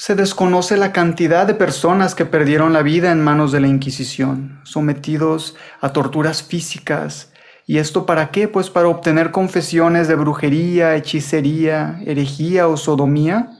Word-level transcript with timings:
Se 0.00 0.14
desconoce 0.14 0.76
la 0.76 0.92
cantidad 0.92 1.44
de 1.44 1.54
personas 1.54 2.14
que 2.14 2.24
perdieron 2.24 2.72
la 2.72 2.82
vida 2.82 3.10
en 3.10 3.20
manos 3.20 3.50
de 3.50 3.58
la 3.58 3.66
Inquisición, 3.66 4.60
sometidos 4.62 5.56
a 5.80 5.92
torturas 5.92 6.44
físicas. 6.44 7.32
¿Y 7.66 7.78
esto 7.78 8.06
para 8.06 8.30
qué? 8.30 8.46
Pues 8.46 8.70
para 8.70 8.86
obtener 8.86 9.32
confesiones 9.32 10.06
de 10.06 10.14
brujería, 10.14 10.94
hechicería, 10.94 12.00
herejía 12.06 12.68
o 12.68 12.76
sodomía, 12.76 13.50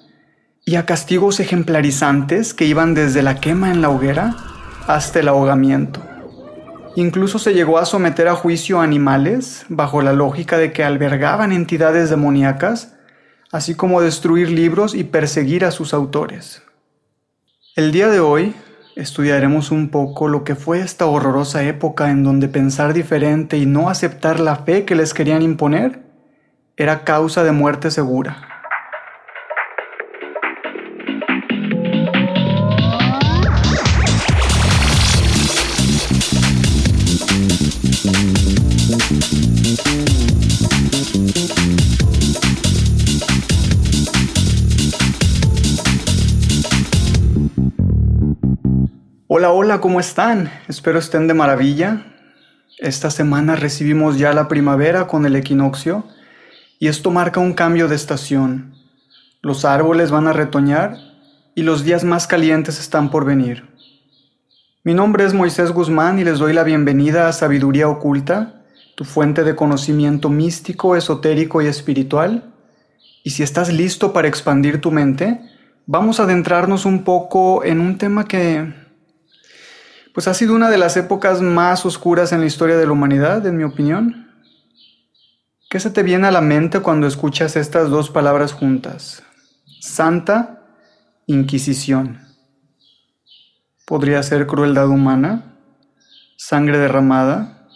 y 0.65 0.77
a 0.77 0.87
castigos 0.87 1.41
ejemplarizantes 1.41 2.55
que 2.55 2.67
iban 2.67 2.95
desde 2.95 3.25
la 3.25 3.41
quema 3.41 3.73
en 3.73 3.83
la 3.83 3.91
hoguera 3.91 4.37
hasta 4.87 5.19
el 5.19 5.27
ahogamiento. 5.27 6.01
Incluso 6.95 7.41
se 7.41 7.53
llegó 7.53 7.79
a 7.79 7.85
someter 7.85 8.29
a 8.29 8.37
juicio 8.37 8.79
a 8.79 8.85
animales 8.85 9.67
bajo 9.69 10.03
la 10.03 10.13
lógica 10.13 10.57
de 10.57 10.73
que 10.73 10.85
albergaban 10.85 11.51
entidades 11.51 12.11
demoníacas 12.11 12.95
así 13.53 13.75
como 13.75 14.01
destruir 14.01 14.51
libros 14.51 14.95
y 14.95 15.05
perseguir 15.05 15.65
a 15.65 15.71
sus 15.71 15.95
autores. 15.95 16.63
El 17.77 17.93
día 17.93 18.09
de 18.09 18.21
hoy 18.21 18.55
estudiaremos 18.97 19.71
un 19.71 19.91
poco 19.91 20.29
lo 20.29 20.45
que 20.45 20.55
fue 20.55 20.81
esta 20.81 21.07
horrorosa 21.07 21.63
época 21.63 22.11
en 22.11 22.25
donde 22.25 22.49
pensar 22.49 22.93
diferente 22.93 23.57
y 23.57 23.67
no 23.67 23.89
aceptar 23.89 24.41
la 24.41 24.57
fe 24.57 24.85
que 24.85 24.97
les 24.97 25.15
querían 25.15 25.43
imponer 25.43 26.03
era 26.77 27.05
causa 27.05 27.45
de 27.45 27.53
muerte 27.53 27.91
segura. 27.91 28.58
Hola, 49.39 49.53
hola, 49.53 49.81
¿cómo 49.81 50.01
están? 50.01 50.51
Espero 50.67 50.99
estén 50.99 51.29
de 51.29 51.33
maravilla. 51.33 52.03
Esta 52.79 53.09
semana 53.09 53.55
recibimos 53.55 54.19
ya 54.19 54.33
la 54.33 54.49
primavera 54.49 55.07
con 55.07 55.27
el 55.27 55.37
equinoccio 55.37 56.03
y 56.81 56.89
esto 56.89 57.13
marca 57.13 57.39
un 57.39 57.53
cambio 57.53 57.87
de 57.87 57.95
estación. 57.95 58.75
Los 59.41 59.65
árboles 59.65 60.11
van 60.11 60.27
a 60.27 60.33
retoñar 60.33 60.97
y 61.55 61.63
los 61.63 61.85
días 61.85 62.03
más 62.03 62.27
calientes 62.27 62.81
están 62.81 63.13
por 63.13 63.25
venir. 63.25 63.65
Mi 64.83 64.93
nombre 64.93 65.25
es 65.25 65.35
Moisés 65.35 65.71
Guzmán 65.71 66.19
y 66.19 66.25
les 66.25 66.41
doy 66.41 66.53
la 66.53 66.65
bienvenida 66.65 67.29
a 67.29 67.33
Sabiduría 67.33 67.89
Oculta, 67.89 68.65
tu 68.97 69.05
fuente 69.05 69.45
de 69.45 69.55
conocimiento 69.55 70.31
místico, 70.31 70.97
esotérico 70.97 71.63
y 71.63 71.69
espiritual. 71.69 72.53
Y 73.23 73.31
si 73.31 73.45
estás 73.45 73.73
listo 73.73 74.13
para 74.13 74.27
expandir 74.27 74.81
tu 74.81 74.91
mente, 74.91 75.41
vamos 75.87 76.19
a 76.19 76.25
adentrarnos 76.25 76.85
un 76.85 77.05
poco 77.05 77.63
en 77.63 77.79
un 77.79 77.99
tema 77.99 78.25
que 78.25 78.88
pues 80.19 80.27
ha 80.27 80.35
sido 80.35 80.57
una 80.57 80.69
de 80.69 80.79
las 80.79 80.97
épocas 80.97 81.43
más 81.43 81.87
oscuras 81.87 82.33
en 82.33 82.41
la 82.41 82.47
historia 82.47 82.77
de 82.77 82.87
la 82.87 82.91
humanidad, 82.91 83.47
en 83.47 83.57
mi 83.57 83.63
opinión. 83.63 84.27
¿Qué 85.71 85.79
se 85.79 85.91
te 85.91 86.03
viene 86.03 86.27
a 86.27 86.33
la 86.33 86.41
mente 86.41 86.81
cuando 86.81 87.07
escuchas 87.07 87.55
estas 87.55 87.89
dos 87.89 88.11
palabras 88.11 88.53
juntas? 88.53 89.23
Santa 89.81 90.67
Inquisición. 91.27 92.19
Podría 93.87 94.21
ser 94.25 94.49
crueldad 94.49 94.89
humana, 94.89 95.55
sangre 96.37 96.79
derramada, 96.79 97.69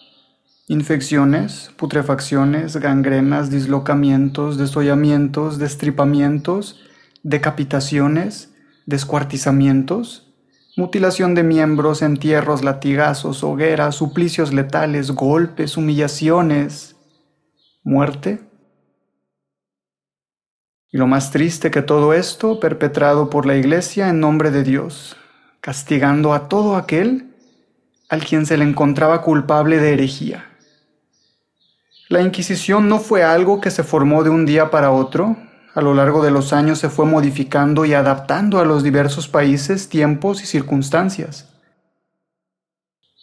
infecciones, 0.67 1.71
putrefacciones, 1.77 2.77
gangrenas, 2.77 3.51
dislocamientos, 3.51 4.59
desollamientos, 4.59 5.59
destripamientos, 5.61 6.83
decapitaciones, 7.23 8.53
descuartizamientos 8.87 10.32
Mutilación 10.75 11.35
de 11.35 11.43
miembros, 11.43 12.01
entierros, 12.01 12.65
latigazos, 12.65 13.45
hogueras, 13.45 13.95
suplicios 13.95 14.55
letales, 14.55 15.11
golpes, 15.11 15.77
humillaciones, 15.77 16.97
muerte. 17.83 18.41
Y 20.91 20.97
lo 20.97 21.07
más 21.07 21.31
triste 21.31 21.71
que 21.71 21.83
todo 21.83 22.15
esto 22.15 22.59
perpetrado 22.59 23.29
por 23.29 23.45
la 23.45 23.57
Iglesia 23.57 24.09
en 24.09 24.21
nombre 24.21 24.51
de 24.51 24.63
Dios, 24.63 25.17
castigando 25.61 26.33
a 26.33 26.49
todo 26.49 26.77
aquel 26.77 27.35
al 28.09 28.25
quien 28.25 28.47
se 28.47 28.57
le 28.57 28.65
encontraba 28.65 29.21
culpable 29.21 29.79
de 29.79 29.93
herejía. 29.93 30.47
La 32.09 32.23
Inquisición 32.23 32.89
no 32.89 32.99
fue 32.99 33.23
algo 33.23 33.61
que 33.61 33.71
se 33.71 33.83
formó 33.83 34.23
de 34.23 34.31
un 34.31 34.47
día 34.47 34.71
para 34.71 34.91
otro, 34.91 35.37
a 35.75 35.81
lo 35.81 35.95
largo 35.95 36.23
de 36.23 36.31
los 36.31 36.53
años 36.53 36.79
se 36.79 36.91
fue 36.91 37.07
modificando 37.07 37.85
y 37.85 37.95
adaptando 37.95 38.59
a 38.59 38.65
los 38.65 38.83
diversos 38.83 39.29
países, 39.29 39.89
tiempos 39.89 40.43
y 40.43 40.47
circunstancias. 40.47 41.49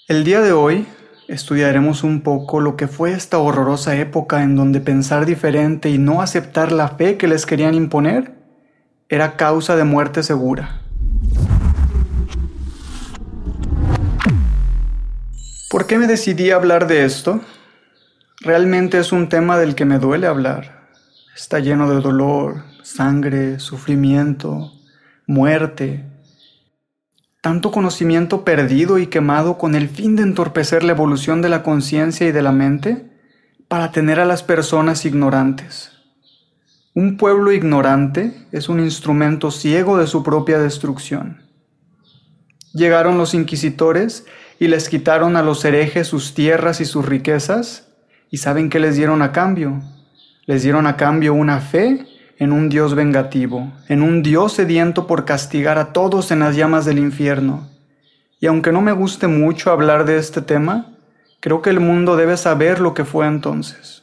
El 0.08 0.24
día 0.24 0.42
de 0.42 0.52
hoy 0.52 0.88
estudiaremos 1.28 2.04
un 2.04 2.22
poco 2.22 2.60
lo 2.60 2.76
que 2.76 2.88
fue 2.88 3.12
esta 3.12 3.38
horrorosa 3.38 3.96
época 3.98 4.42
en 4.42 4.56
donde 4.56 4.82
pensar 4.82 5.28
diferente 5.28 5.90
y 5.90 6.00
no 6.00 6.22
aceptar 6.24 6.72
la 6.72 6.88
fe 6.90 7.18
que 7.18 7.28
les 7.28 7.46
querían 7.46 7.76
imponer 7.76 8.34
era 9.10 9.38
causa 9.38 9.76
de 9.76 9.84
muerte 9.84 10.24
segura. 10.24 10.82
¿Por 15.70 15.86
qué 15.86 16.00
me 16.00 16.08
decidí 16.08 16.50
a 16.50 16.56
hablar 16.56 16.88
de 16.88 17.06
esto? 17.06 17.42
Realmente 18.42 18.98
es 18.98 19.12
un 19.12 19.30
tema 19.30 19.60
del 19.60 19.76
que 19.76 19.86
me 19.86 20.00
duele 20.00 20.26
hablar 20.26 20.79
está 21.40 21.60
lleno 21.60 21.90
de 21.90 22.02
dolor, 22.02 22.64
sangre, 22.84 23.60
sufrimiento, 23.60 24.74
muerte, 25.26 26.04
tanto 27.40 27.72
conocimiento 27.72 28.44
perdido 28.44 29.00
y 29.00 29.08
quemado 29.08 29.58
con 29.58 29.74
el 29.74 29.88
fin 29.88 30.18
de 30.18 30.24
entorpecer 30.24 30.84
la 30.84 30.92
evolución 30.92 31.42
de 31.42 31.48
la 31.48 31.64
conciencia 31.64 32.28
y 32.28 32.34
de 32.34 32.42
la 32.42 32.52
mente 32.52 33.10
para 33.70 33.94
tener 33.94 34.20
a 34.20 34.26
las 34.26 34.44
personas 34.44 35.06
ignorantes. 35.06 35.94
Un 36.94 37.16
pueblo 37.16 37.54
ignorante 37.54 38.46
es 38.52 38.68
un 38.68 38.82
instrumento 38.82 39.50
ciego 39.50 39.98
de 39.98 40.08
su 40.08 40.24
propia 40.24 40.60
destrucción. 40.60 41.42
Llegaron 42.74 43.18
los 43.18 43.34
inquisitores 43.34 44.26
y 44.60 44.68
les 44.68 44.90
quitaron 44.90 45.38
a 45.38 45.42
los 45.42 45.64
herejes 45.64 46.08
sus 46.08 46.34
tierras 46.34 46.82
y 46.82 46.86
sus 46.86 47.06
riquezas, 47.06 47.88
y 48.30 48.38
¿saben 48.38 48.70
qué 48.70 48.82
les 48.82 48.98
dieron 48.98 49.22
a 49.22 49.32
cambio? 49.32 49.82
Les 50.50 50.64
dieron 50.64 50.88
a 50.88 50.98
cambio 50.98 51.36
una 51.36 51.60
fe 51.60 52.08
en 52.40 52.54
un 52.54 52.70
Dios 52.70 52.96
vengativo, 52.96 53.72
en 53.88 54.02
un 54.02 54.24
Dios 54.24 54.54
sediento 54.54 55.06
por 55.06 55.24
castigar 55.24 55.78
a 55.78 55.94
todos 55.94 56.32
en 56.32 56.40
las 56.40 56.56
llamas 56.56 56.86
del 56.86 56.98
infierno. 56.98 57.68
Y 58.40 58.48
aunque 58.48 58.72
no 58.72 58.82
me 58.82 58.92
guste 58.92 59.28
mucho 59.28 59.70
hablar 59.70 60.06
de 60.06 60.18
este 60.18 60.42
tema, 60.42 60.88
creo 61.40 61.62
que 61.62 61.70
el 61.70 61.80
mundo 61.80 62.16
debe 62.16 62.36
saber 62.36 62.80
lo 62.80 62.96
que 62.96 63.06
fue 63.06 63.28
entonces. 63.28 64.02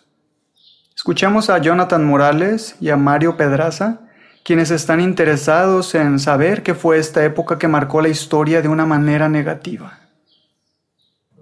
Escuchemos 0.95 1.51
a 1.51 1.59
Jonathan 1.59 2.05
Morales 2.05 2.77
y 2.81 2.91
a 2.91 2.97
Mario 2.97 3.37
Pedraza, 3.37 4.03
quienes 4.45 4.71
están 4.71 5.01
interesados 5.01 5.97
en 5.97 6.21
saber 6.21 6.63
qué 6.63 6.77
fue 6.77 6.99
esta 6.99 7.25
época 7.25 7.59
que 7.59 7.67
marcó 7.67 8.01
la 8.03 8.09
historia 8.09 8.63
de 8.63 8.69
una 8.69 8.87
manera 8.87 9.29
negativa. 9.29 9.99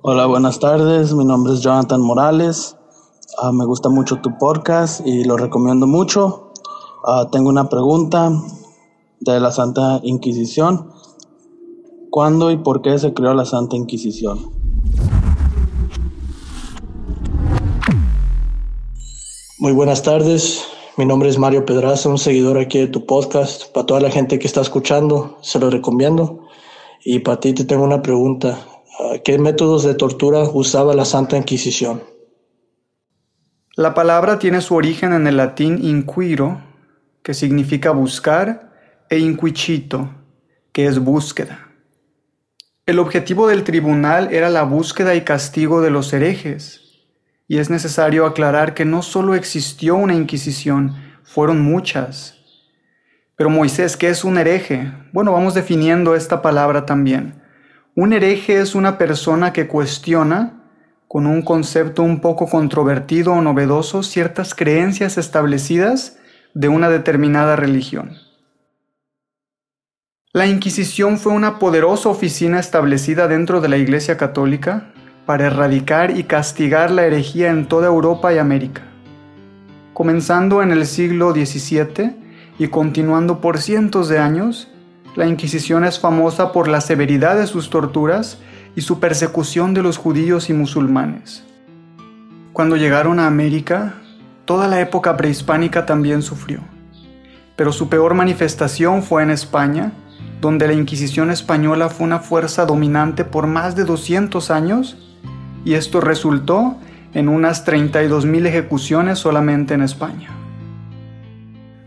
Hola, 0.01 0.25
buenas 0.25 0.59
tardes. 0.59 1.13
Mi 1.13 1.27
nombre 1.27 1.53
es 1.53 1.61
Jonathan 1.61 2.01
Morales. 2.01 2.79
Ah, 3.37 3.51
me 3.51 3.65
gusta 3.65 3.89
mucho 3.89 4.21
tu 4.21 4.39
podcast 4.39 5.05
y 5.05 5.25
lo 5.25 5.37
recomiendo 5.37 5.87
mucho. 5.87 6.53
Ah, 7.05 7.29
tengo 7.33 7.49
una 7.49 7.69
pregunta 7.69 8.31
de 9.21 9.41
la 9.41 9.51
Santa 9.51 10.01
Inquisición. 10.05 10.93
¿Cuándo 12.11 12.53
y 12.53 12.59
por 12.59 12.81
qué 12.81 12.97
se 12.99 13.13
creó 13.13 13.35
la 13.35 13.45
Santa 13.45 13.77
Inquisición? 13.77 14.39
Muy 19.59 19.73
buenas 19.73 20.03
tardes. 20.03 20.63
Mi 20.97 21.05
nombre 21.05 21.29
es 21.29 21.39
Mario 21.39 21.65
Pedraza, 21.65 22.09
un 22.09 22.19
seguidor 22.19 22.59
aquí 22.59 22.79
de 22.79 22.87
tu 22.87 23.05
podcast. 23.05 23.73
Para 23.73 23.87
toda 23.87 24.01
la 24.01 24.11
gente 24.11 24.39
que 24.39 24.47
está 24.47 24.61
escuchando, 24.61 25.39
se 25.41 25.59
lo 25.59 25.71
recomiendo. 25.71 26.41
Y 27.05 27.19
para 27.19 27.41
ti 27.41 27.53
te 27.53 27.65
tengo 27.65 27.83
una 27.83 28.01
pregunta. 28.01 28.65
Ah, 29.01 29.19
¿Qué 29.25 29.39
métodos 29.39 29.83
de 29.83 29.95
tortura 29.95 30.49
usaba 30.53 30.95
la 30.95 31.05
Santa 31.05 31.37
Inquisición? 31.37 32.14
La 33.77 33.93
palabra 33.93 34.39
tiene 34.39 34.61
su 34.61 34.77
origen 34.77 35.13
en 35.13 35.27
el 35.27 35.37
latín 35.37 35.85
inquiro, 35.85 36.63
que 37.25 37.35
significa 37.35 37.91
buscar, 37.91 38.73
e 39.11 39.19
inquicito, 39.19 40.15
que 40.73 40.87
es 40.87 41.01
búsqueda. 41.01 41.71
El 42.87 43.01
objetivo 43.01 43.49
del 43.49 43.65
tribunal 43.65 44.33
era 44.33 44.49
la 44.49 44.63
búsqueda 44.63 45.17
y 45.17 45.23
castigo 45.23 45.81
de 45.81 45.91
los 45.91 46.13
herejes, 46.13 47.03
y 47.49 47.59
es 47.59 47.69
necesario 47.69 48.27
aclarar 48.27 48.75
que 48.75 48.85
no 48.85 49.03
solo 49.03 49.35
existió 49.35 49.97
una 49.97 50.15
Inquisición, 50.15 50.95
fueron 51.25 51.61
muchas. 51.61 52.39
Pero 53.35 53.51
Moisés, 53.51 53.97
¿qué 53.97 54.09
es 54.09 54.23
un 54.23 54.39
hereje? 54.39 54.93
Bueno, 55.13 55.33
vamos 55.33 55.53
definiendo 55.55 56.15
esta 56.15 56.43
palabra 56.43 56.87
también. 56.87 57.43
Un 57.97 58.13
hereje 58.13 58.61
es 58.61 58.77
una 58.77 58.99
persona 58.99 59.53
que 59.53 59.67
cuestiona, 59.67 60.64
con 61.15 61.29
un 61.29 61.43
concepto 61.43 62.03
un 62.03 62.19
poco 62.19 62.49
controvertido 62.49 63.35
o 63.35 63.41
novedoso, 63.41 64.03
ciertas 64.03 64.53
creencias 64.53 65.17
establecidas 65.17 66.19
de 66.55 66.67
una 66.67 66.91
determinada 66.91 67.55
religión. 67.55 68.17
La 70.33 70.49
Inquisición 70.49 71.19
fue 71.19 71.33
una 71.33 71.61
poderosa 71.61 72.09
oficina 72.09 72.59
establecida 72.59 73.29
dentro 73.29 73.61
de 73.61 73.69
la 73.69 73.77
Iglesia 73.77 74.17
Católica 74.17 74.93
para 75.25 75.47
erradicar 75.47 76.19
y 76.19 76.25
castigar 76.25 76.91
la 76.91 77.05
herejía 77.05 77.49
en 77.49 77.67
toda 77.67 77.87
Europa 77.87 78.35
y 78.35 78.39
América. 78.39 78.83
Comenzando 79.93 80.65
en 80.65 80.73
el 80.73 80.85
siglo 80.85 81.31
XVII 81.31 82.17
y 82.59 82.67
continuando 82.67 83.41
por 83.41 83.59
cientos 83.59 84.09
de 84.09 84.19
años, 84.19 84.67
la 85.15 85.29
Inquisición 85.29 85.85
es 85.85 86.01
famosa 86.01 86.51
por 86.51 86.67
la 86.67 86.81
severidad 86.81 87.37
de 87.37 87.47
sus 87.47 87.71
torturas 87.71 88.41
y 88.77 88.81
su 88.81 89.01
persecución 89.01 89.75
de 89.75 89.83
los 89.83 89.99
judíos 89.99 90.51
y 90.51 90.53
musulmanes. 90.53 91.45
Cuando 92.53 92.77
llegaron 92.77 93.19
a 93.19 93.27
América, 93.27 93.95
toda 94.45 94.69
la 94.69 94.81
época 94.81 95.17
prehispánica 95.17 95.87
también 95.87 96.23
sufrió, 96.23 96.61
pero 97.57 97.73
su 97.73 97.89
peor 97.89 98.15
manifestación 98.15 99.03
fue 99.03 99.23
en 99.23 99.31
España, 99.31 99.93
donde 100.41 100.67
la 100.67 100.75
Inquisición 100.75 101.31
española 101.31 101.89
fue 101.89 102.07
una 102.07 102.19
fuerza 102.19 102.67
dominante 102.67 103.25
por 103.25 103.47
más 103.47 103.77
de 103.77 103.85
200 103.85 104.51
años 104.51 104.97
y 105.65 105.75
esto 105.75 106.01
resultó 106.01 106.77
en 107.15 107.29
unas 107.29 107.67
32.000 107.67 108.47
ejecuciones 108.47 109.19
solamente 109.19 109.75
en 109.75 109.83
España. 109.83 110.31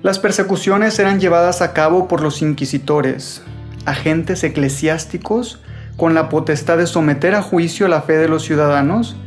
Las 0.02 0.20
persecuciones 0.20 0.98
eran 1.00 1.20
llevadas 1.20 1.62
a 1.62 1.74
cabo 1.74 2.08
por 2.08 2.22
los 2.22 2.42
inquisitores, 2.42 3.44
agentes 3.86 4.44
eclesiásticos 4.44 5.62
con 5.98 6.14
la 6.14 6.30
potestad 6.30 6.78
de 6.78 6.88
someter 6.88 7.36
a 7.36 7.42
juicio 7.42 7.88
la 7.88 8.04
fe 8.04 8.18
de 8.18 8.30
los 8.30 8.44
ciudadanos 8.44 9.18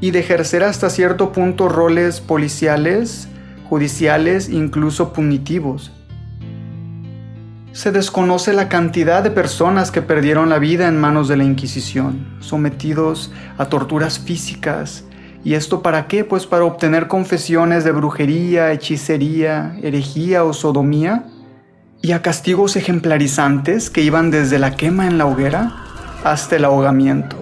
y 0.00 0.12
de 0.12 0.20
ejercer 0.20 0.62
hasta 0.62 0.88
cierto 0.88 1.32
punto 1.32 1.68
roles 1.68 2.20
policiales, 2.20 3.28
judiciales, 3.68 4.48
incluso 4.48 5.12
punitivos. 5.12 5.92
Se 7.72 7.92
desconoce 7.92 8.52
la 8.52 8.68
cantidad 8.68 9.22
de 9.22 9.30
personas 9.30 9.90
que 9.90 10.02
perdieron 10.02 10.48
la 10.48 10.58
vida 10.58 10.88
en 10.88 10.98
manos 10.98 11.28
de 11.28 11.36
la 11.36 11.44
Inquisición, 11.44 12.26
sometidos 12.40 13.32
a 13.58 13.66
torturas 13.66 14.18
físicas. 14.18 15.04
¿Y 15.44 15.54
esto 15.54 15.82
para 15.82 16.06
qué? 16.06 16.24
Pues 16.24 16.46
para 16.46 16.64
obtener 16.64 17.06
confesiones 17.06 17.84
de 17.84 17.92
brujería, 17.92 18.72
hechicería, 18.72 19.76
herejía 19.82 20.44
o 20.44 20.52
sodomía, 20.52 21.24
y 22.02 22.12
a 22.12 22.22
castigos 22.22 22.76
ejemplarizantes 22.76 23.90
que 23.90 24.02
iban 24.02 24.30
desde 24.30 24.58
la 24.58 24.74
quema 24.74 25.06
en 25.06 25.18
la 25.18 25.26
hoguera 25.26 25.89
hasta 26.24 26.56
el 26.56 26.64
ahogamiento. 26.64 27.36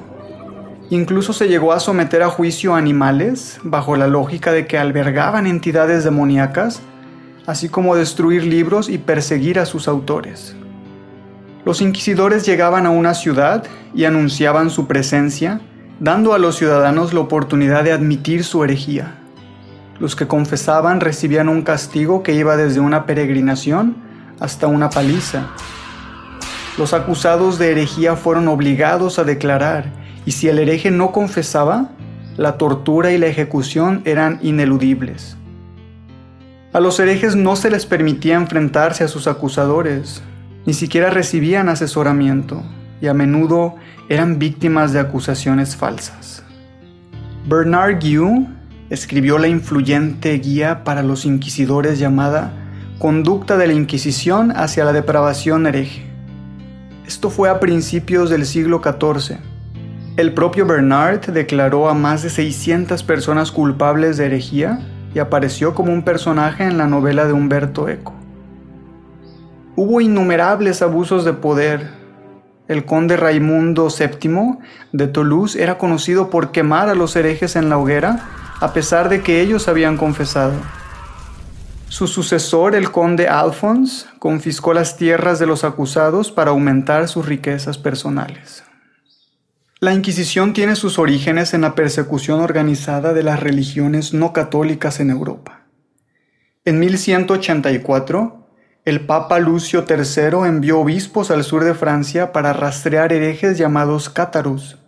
Incluso 0.90 1.32
se 1.32 1.48
llegó 1.48 1.72
a 1.72 1.80
someter 1.80 2.22
a 2.22 2.28
juicio 2.30 2.74
animales 2.74 3.60
bajo 3.62 3.96
la 3.96 4.06
lógica 4.06 4.52
de 4.52 4.66
que 4.66 4.78
albergaban 4.78 5.46
entidades 5.46 6.04
demoníacas 6.04 6.80
así 7.48 7.70
como 7.70 7.96
destruir 7.96 8.44
libros 8.44 8.90
y 8.90 8.98
perseguir 8.98 9.58
a 9.58 9.64
sus 9.64 9.88
autores. 9.88 10.54
Los 11.64 11.80
inquisidores 11.80 12.44
llegaban 12.44 12.84
a 12.84 12.90
una 12.90 13.14
ciudad 13.14 13.64
y 13.94 14.04
anunciaban 14.04 14.68
su 14.68 14.86
presencia, 14.86 15.62
dando 15.98 16.34
a 16.34 16.38
los 16.38 16.56
ciudadanos 16.56 17.14
la 17.14 17.20
oportunidad 17.20 17.84
de 17.84 17.92
admitir 17.92 18.44
su 18.44 18.64
herejía. 18.64 19.14
Los 19.98 20.14
que 20.14 20.28
confesaban 20.28 21.00
recibían 21.00 21.48
un 21.48 21.62
castigo 21.62 22.22
que 22.22 22.34
iba 22.34 22.58
desde 22.58 22.80
una 22.80 23.06
peregrinación 23.06 23.96
hasta 24.40 24.66
una 24.66 24.90
paliza. 24.90 25.46
Los 26.78 26.94
acusados 26.94 27.58
de 27.58 27.72
herejía 27.72 28.14
fueron 28.14 28.46
obligados 28.46 29.18
a 29.18 29.24
declarar, 29.24 29.92
y 30.24 30.30
si 30.30 30.48
el 30.48 30.60
hereje 30.60 30.92
no 30.92 31.10
confesaba, 31.10 31.90
la 32.36 32.56
tortura 32.56 33.10
y 33.10 33.18
la 33.18 33.26
ejecución 33.26 34.00
eran 34.04 34.38
ineludibles. 34.42 35.36
A 36.72 36.78
los 36.78 37.00
herejes 37.00 37.34
no 37.34 37.56
se 37.56 37.68
les 37.68 37.84
permitía 37.84 38.36
enfrentarse 38.36 39.02
a 39.02 39.08
sus 39.08 39.26
acusadores, 39.26 40.22
ni 40.66 40.72
siquiera 40.72 41.10
recibían 41.10 41.68
asesoramiento 41.68 42.62
y 43.00 43.08
a 43.08 43.14
menudo 43.14 43.74
eran 44.08 44.38
víctimas 44.38 44.92
de 44.92 45.00
acusaciones 45.00 45.74
falsas. 45.74 46.44
Bernard 47.48 47.98
Guiou 47.98 48.46
escribió 48.88 49.38
la 49.38 49.48
influyente 49.48 50.32
guía 50.34 50.84
para 50.84 51.02
los 51.02 51.24
inquisidores 51.24 51.98
llamada 51.98 52.52
Conducta 53.00 53.56
de 53.56 53.66
la 53.66 53.72
Inquisición 53.72 54.52
hacia 54.54 54.84
la 54.84 54.92
depravación 54.92 55.66
hereje. 55.66 56.07
Esto 57.08 57.30
fue 57.30 57.48
a 57.48 57.58
principios 57.58 58.28
del 58.28 58.44
siglo 58.44 58.82
XIV. 58.84 59.38
El 60.18 60.34
propio 60.34 60.66
Bernard 60.66 61.20
declaró 61.30 61.88
a 61.88 61.94
más 61.94 62.22
de 62.22 62.28
600 62.28 63.02
personas 63.02 63.50
culpables 63.50 64.18
de 64.18 64.26
herejía 64.26 64.80
y 65.14 65.18
apareció 65.18 65.74
como 65.74 65.90
un 65.90 66.02
personaje 66.02 66.64
en 66.64 66.76
la 66.76 66.86
novela 66.86 67.24
de 67.24 67.32
Humberto 67.32 67.88
Eco. 67.88 68.12
Hubo 69.74 70.02
innumerables 70.02 70.82
abusos 70.82 71.24
de 71.24 71.32
poder. 71.32 71.88
El 72.68 72.84
conde 72.84 73.16
Raimundo 73.16 73.88
VII 73.88 74.58
de 74.92 75.06
Toulouse 75.06 75.62
era 75.62 75.78
conocido 75.78 76.28
por 76.28 76.52
quemar 76.52 76.90
a 76.90 76.94
los 76.94 77.16
herejes 77.16 77.56
en 77.56 77.70
la 77.70 77.78
hoguera 77.78 78.20
a 78.60 78.74
pesar 78.74 79.08
de 79.08 79.22
que 79.22 79.40
ellos 79.40 79.66
habían 79.66 79.96
confesado. 79.96 80.52
Su 81.88 82.06
sucesor, 82.06 82.74
el 82.74 82.90
conde 82.90 83.28
Alphonse, 83.28 84.06
confiscó 84.18 84.74
las 84.74 84.98
tierras 84.98 85.38
de 85.38 85.46
los 85.46 85.64
acusados 85.64 86.30
para 86.30 86.50
aumentar 86.50 87.08
sus 87.08 87.24
riquezas 87.24 87.78
personales. 87.78 88.62
La 89.80 89.94
Inquisición 89.94 90.52
tiene 90.52 90.76
sus 90.76 90.98
orígenes 90.98 91.54
en 91.54 91.62
la 91.62 91.74
persecución 91.74 92.40
organizada 92.40 93.14
de 93.14 93.22
las 93.22 93.40
religiones 93.40 94.12
no 94.12 94.34
católicas 94.34 95.00
en 95.00 95.10
Europa. 95.10 95.66
En 96.66 96.78
1184, 96.78 98.48
el 98.84 99.06
Papa 99.06 99.38
Lucio 99.38 99.86
III 99.88 100.46
envió 100.46 100.80
obispos 100.80 101.30
al 101.30 101.42
sur 101.42 101.64
de 101.64 101.74
Francia 101.74 102.32
para 102.32 102.52
rastrear 102.52 103.14
herejes 103.14 103.56
llamados 103.56 104.10
cátaros. 104.10 104.78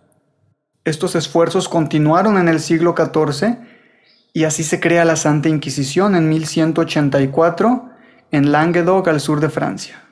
Estos 0.83 1.15
esfuerzos 1.15 1.67
continuaron 1.67 2.37
en 2.37 2.47
el 2.47 2.59
siglo 2.59 2.93
XIV 2.95 3.57
y 4.33 4.45
así 4.45 4.63
se 4.63 4.79
crea 4.79 5.05
la 5.05 5.15
Santa 5.15 5.49
Inquisición 5.49 6.15
en 6.15 6.29
1184 6.29 7.89
en 8.31 8.51
Languedoc 8.51 9.07
al 9.07 9.19
sur 9.19 9.39
de 9.41 9.49
Francia. 9.49 10.03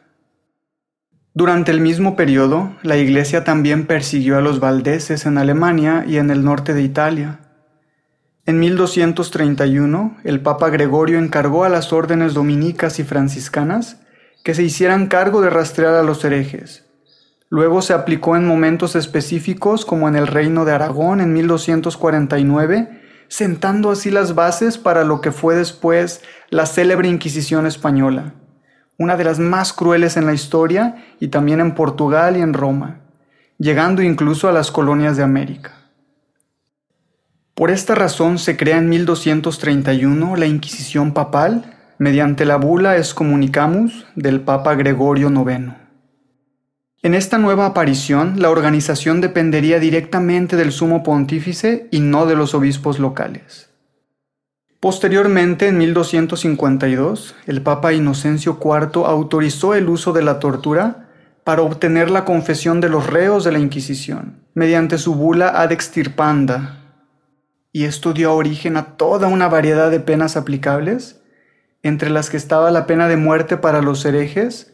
Durante 1.34 1.72
el 1.72 1.80
mismo 1.80 2.16
periodo, 2.16 2.76
la 2.84 2.98
Iglesia 2.98 3.44
también 3.44 3.86
persiguió 3.86 4.38
a 4.38 4.42
los 4.42 4.60
valdeses 4.60 5.26
en 5.26 5.38
Alemania 5.38 6.04
y 6.06 6.18
en 6.18 6.32
el 6.32 6.44
norte 6.44 6.74
de 6.74 6.82
Italia. 6.82 7.40
En 8.46 8.60
1231, 8.60 10.18
el 10.24 10.42
Papa 10.42 10.70
Gregorio 10.70 11.20
encargó 11.20 11.64
a 11.64 11.70
las 11.70 11.94
órdenes 11.94 12.34
dominicas 12.34 13.00
y 13.00 13.04
franciscanas 13.04 14.02
que 14.44 14.54
se 14.54 14.64
hicieran 14.64 15.08
cargo 15.08 15.42
de 15.42 15.50
rastrear 15.50 15.94
a 15.94 16.04
los 16.04 16.26
herejes. 16.26 16.86
Luego 17.50 17.82
se 17.82 17.94
aplicó 17.94 18.36
en 18.36 18.46
momentos 18.46 18.96
específicos 18.96 19.86
como 19.86 20.08
en 20.08 20.16
el 20.16 20.28
Reino 20.28 20.66
de 20.66 20.72
Aragón 20.72 21.22
en 21.22 21.34
1249, 21.34 22.99
sentando 23.30 23.92
así 23.92 24.12
las 24.12 24.36
bases 24.36 24.78
para 24.78 25.06
lo 25.06 25.22
que 25.22 25.32
fue 25.32 25.56
después 25.56 26.22
la 26.50 26.66
célebre 26.66 27.08
Inquisición 27.08 27.66
española 27.66 28.34
una 29.00 29.16
de 29.16 29.24
las 29.24 29.40
más 29.40 29.72
crueles 29.74 30.18
en 30.18 30.26
la 30.26 30.34
historia 30.34 31.06
y 31.20 31.30
también 31.30 31.62
en 31.62 31.74
Portugal 31.74 32.36
y 32.36 32.42
en 32.42 32.54
Roma, 32.54 33.00
llegando 33.58 34.04
incluso 34.04 34.50
a 34.50 34.52
las 34.52 34.72
colonias 34.72 35.16
de 35.16 35.24
América. 35.24 35.72
Por 37.56 37.72
esta 37.72 37.96
razón 37.96 38.38
se 38.38 38.58
crea 38.58 38.78
en 38.78 38.90
1231 38.90 40.36
la 40.36 40.46
Inquisición 40.46 41.14
papal 41.14 41.78
mediante 41.98 42.46
la 42.46 42.58
bula 42.58 42.98
Excommunicamus 42.98 44.06
del 44.16 44.42
Papa 44.42 44.76
Gregorio 44.76 45.30
IX. 45.30 45.89
En 47.02 47.14
esta 47.14 47.38
nueva 47.38 47.66
aparición, 47.66 48.42
la 48.42 48.50
organización 48.50 49.22
dependería 49.22 49.80
directamente 49.80 50.58
del 50.58 50.74
sumo 50.74 51.02
pontífice 51.02 51.88
y 51.92 52.02
no 52.02 52.26
de 52.26 52.36
los 52.36 52.54
obispos 52.54 53.00
locales. 53.00 53.70
Posteriormente, 54.82 55.68
en 55.70 55.78
1252, 55.78 57.36
el 57.48 57.62
Papa 57.62 57.94
Inocencio 57.94 58.60
IV 58.62 59.06
autorizó 59.06 59.76
el 59.76 59.88
uso 59.88 60.12
de 60.12 60.24
la 60.24 60.40
tortura 60.40 61.10
para 61.46 61.62
obtener 61.62 62.12
la 62.12 62.26
confesión 62.26 62.82
de 62.82 62.90
los 62.90 63.08
reos 63.08 63.46
de 63.46 63.54
la 63.54 63.60
Inquisición, 63.60 64.44
mediante 64.54 64.98
su 64.98 65.16
bula 65.16 65.62
ad 65.62 65.72
extirpanda, 65.72 66.80
y 67.72 67.86
esto 67.86 68.12
dio 68.12 68.34
origen 68.34 68.76
a 68.76 68.98
toda 68.98 69.30
una 69.30 69.48
variedad 69.48 69.90
de 69.90 70.02
penas 70.02 70.36
aplicables, 70.36 71.22
entre 71.82 72.10
las 72.10 72.30
que 72.30 72.36
estaba 72.36 72.72
la 72.72 72.86
pena 72.88 73.08
de 73.08 73.16
muerte 73.16 73.56
para 73.56 73.82
los 73.82 74.04
herejes 74.04 74.74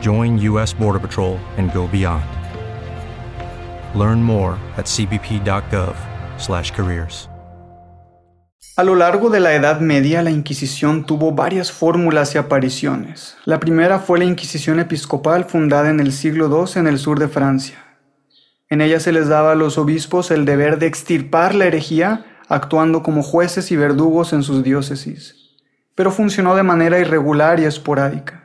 join 0.00 0.36
U.S. 0.48 0.74
Border 0.74 0.98
Patrol 0.98 1.38
and 1.58 1.72
go 1.72 1.86
beyond. 1.86 2.24
Learn 3.94 4.22
more 4.22 4.58
at 4.76 4.86
cbp.gov/careers. 4.86 7.28
A 8.76 8.82
lo 8.82 8.96
largo 8.96 9.30
de 9.30 9.38
la 9.38 9.54
Edad 9.54 9.78
Media, 9.78 10.20
la 10.22 10.32
Inquisición 10.32 11.06
tuvo 11.06 11.30
varias 11.30 11.70
fórmulas 11.70 12.34
y 12.34 12.38
apariciones. 12.38 13.36
La 13.44 13.60
primera 13.60 14.00
fue 14.00 14.18
la 14.18 14.24
Inquisición 14.24 14.80
episcopal 14.80 15.44
fundada 15.44 15.90
en 15.90 16.00
el 16.00 16.12
siglo 16.12 16.48
II 16.48 16.80
en 16.80 16.88
el 16.88 16.98
sur 16.98 17.20
de 17.20 17.28
Francia. 17.28 17.78
En 18.68 18.80
ella 18.80 18.98
se 18.98 19.12
les 19.12 19.28
daba 19.28 19.52
a 19.52 19.54
los 19.54 19.78
obispos 19.78 20.32
el 20.32 20.44
deber 20.44 20.80
de 20.80 20.86
extirpar 20.86 21.54
la 21.54 21.66
herejía, 21.66 22.26
actuando 22.48 23.04
como 23.04 23.22
jueces 23.22 23.70
y 23.70 23.76
verdugos 23.76 24.32
en 24.32 24.42
sus 24.42 24.64
diócesis. 24.64 25.52
Pero 25.94 26.10
funcionó 26.10 26.56
de 26.56 26.64
manera 26.64 26.98
irregular 26.98 27.60
y 27.60 27.66
esporádica. 27.66 28.43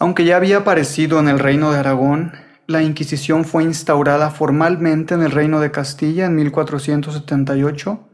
Aunque 0.00 0.24
ya 0.24 0.36
había 0.38 0.56
aparecido 0.56 1.20
en 1.20 1.28
el 1.28 1.38
reino 1.38 1.70
de 1.70 1.78
Aragón, 1.78 2.32
la 2.66 2.82
Inquisición 2.82 3.44
fue 3.44 3.64
instaurada 3.64 4.30
formalmente 4.30 5.12
en 5.12 5.20
el 5.20 5.30
reino 5.30 5.60
de 5.60 5.70
Castilla 5.70 6.24
en 6.24 6.36
1478 6.36 8.08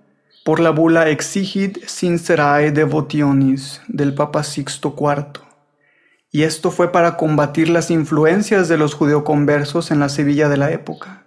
por 0.44 0.58
la 0.58 0.70
bula 0.70 1.08
Exigit 1.08 1.86
Sincerae 1.86 2.72
Devotionis 2.72 3.82
del 3.86 4.14
Papa 4.14 4.42
Sixto 4.42 4.96
IV. 4.98 5.44
Y 6.32 6.42
esto 6.42 6.72
fue 6.72 6.90
para 6.90 7.16
combatir 7.16 7.68
las 7.68 7.92
influencias 7.92 8.66
de 8.68 8.78
los 8.78 8.94
judeoconversos 8.94 9.92
en 9.92 10.00
la 10.00 10.08
Sevilla 10.08 10.48
de 10.48 10.56
la 10.56 10.72
época. 10.72 11.26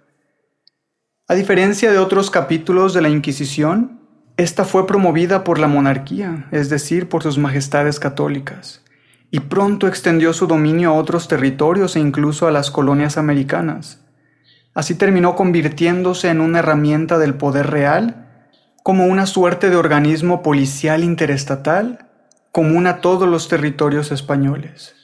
A 1.26 1.34
diferencia 1.34 1.90
de 1.90 1.98
otros 1.98 2.30
capítulos 2.30 2.92
de 2.92 3.00
la 3.00 3.08
Inquisición, 3.08 3.98
esta 4.36 4.66
fue 4.66 4.86
promovida 4.86 5.42
por 5.42 5.58
la 5.58 5.68
monarquía, 5.68 6.48
es 6.50 6.68
decir, 6.68 7.08
por 7.08 7.22
sus 7.22 7.38
majestades 7.38 7.98
católicas, 7.98 8.82
y 9.30 9.40
pronto 9.40 9.86
extendió 9.86 10.32
su 10.32 10.46
dominio 10.46 10.90
a 10.90 10.94
otros 10.94 11.28
territorios 11.28 11.96
e 11.96 12.00
incluso 12.00 12.46
a 12.46 12.52
las 12.52 12.70
colonias 12.70 13.16
americanas. 13.16 14.00
Así 14.74 14.94
terminó 14.94 15.36
convirtiéndose 15.36 16.28
en 16.28 16.40
una 16.40 16.60
herramienta 16.60 17.18
del 17.18 17.34
poder 17.34 17.68
real 17.68 18.26
como 18.82 19.06
una 19.06 19.26
suerte 19.26 19.70
de 19.70 19.76
organismo 19.76 20.42
policial 20.42 21.04
interestatal 21.04 22.06
común 22.52 22.86
a 22.86 23.00
todos 23.00 23.28
los 23.28 23.48
territorios 23.48 24.10
españoles. 24.10 24.96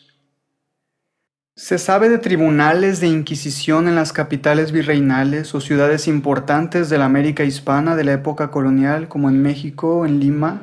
Se 1.54 1.78
sabe 1.78 2.08
de 2.08 2.18
tribunales 2.18 3.00
de 3.00 3.06
inquisición 3.06 3.88
en 3.88 3.94
las 3.94 4.12
capitales 4.12 4.72
virreinales 4.72 5.54
o 5.54 5.60
ciudades 5.60 6.06
importantes 6.06 6.90
de 6.90 6.98
la 6.98 7.06
América 7.06 7.44
hispana 7.44 7.96
de 7.96 8.04
la 8.04 8.12
época 8.12 8.50
colonial, 8.50 9.08
como 9.08 9.30
en 9.30 9.40
México, 9.40 10.04
en 10.04 10.20
Lima, 10.20 10.60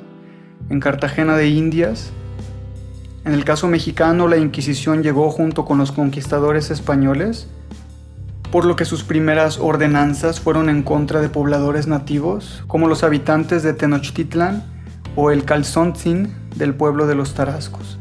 en 0.70 0.79
Cartagena 0.79 1.36
de 1.36 1.48
Indias. 1.48 2.12
En 3.25 3.33
el 3.33 3.45
caso 3.45 3.67
mexicano, 3.67 4.27
la 4.27 4.37
Inquisición 4.37 5.01
llegó 5.01 5.29
junto 5.29 5.65
con 5.65 5.77
los 5.77 5.91
conquistadores 5.91 6.71
españoles 6.71 7.47
por 8.53 8.65
lo 8.65 8.75
que 8.75 8.85
sus 8.85 9.03
primeras 9.03 9.57
ordenanzas 9.57 10.39
fueron 10.39 10.69
en 10.69 10.83
contra 10.83 11.21
de 11.21 11.29
pobladores 11.29 11.87
nativos, 11.87 12.63
como 12.67 12.87
los 12.87 13.03
habitantes 13.03 13.63
de 13.63 13.73
Tenochtitlan 13.73 14.63
o 15.15 15.31
el 15.31 15.43
Calzontzin 15.43 16.31
del 16.55 16.75
pueblo 16.75 17.07
de 17.07 17.15
los 17.15 17.33
Tarascos. 17.33 17.97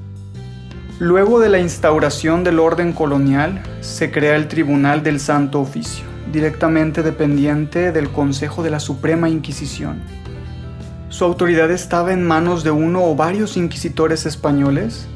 Luego 0.98 1.40
de 1.40 1.48
la 1.48 1.58
instauración 1.58 2.44
del 2.44 2.58
orden 2.58 2.92
colonial, 2.92 3.62
se 3.80 4.10
crea 4.10 4.36
el 4.36 4.46
Tribunal 4.46 5.02
del 5.02 5.20
Santo 5.20 5.58
Oficio, 5.58 6.04
directamente 6.30 7.02
dependiente 7.02 7.90
del 7.90 8.10
Consejo 8.10 8.62
de 8.62 8.68
la 8.68 8.78
Suprema 8.78 9.30
Inquisición. 9.30 10.02
Su 11.22 11.26
autoridad 11.26 11.70
estaba 11.70 12.12
en 12.12 12.26
manos 12.26 12.64
de 12.64 12.72
uno 12.72 13.04
o 13.04 13.14
varios 13.14 13.56
inquisitores 13.56 14.26
españoles, 14.26 15.06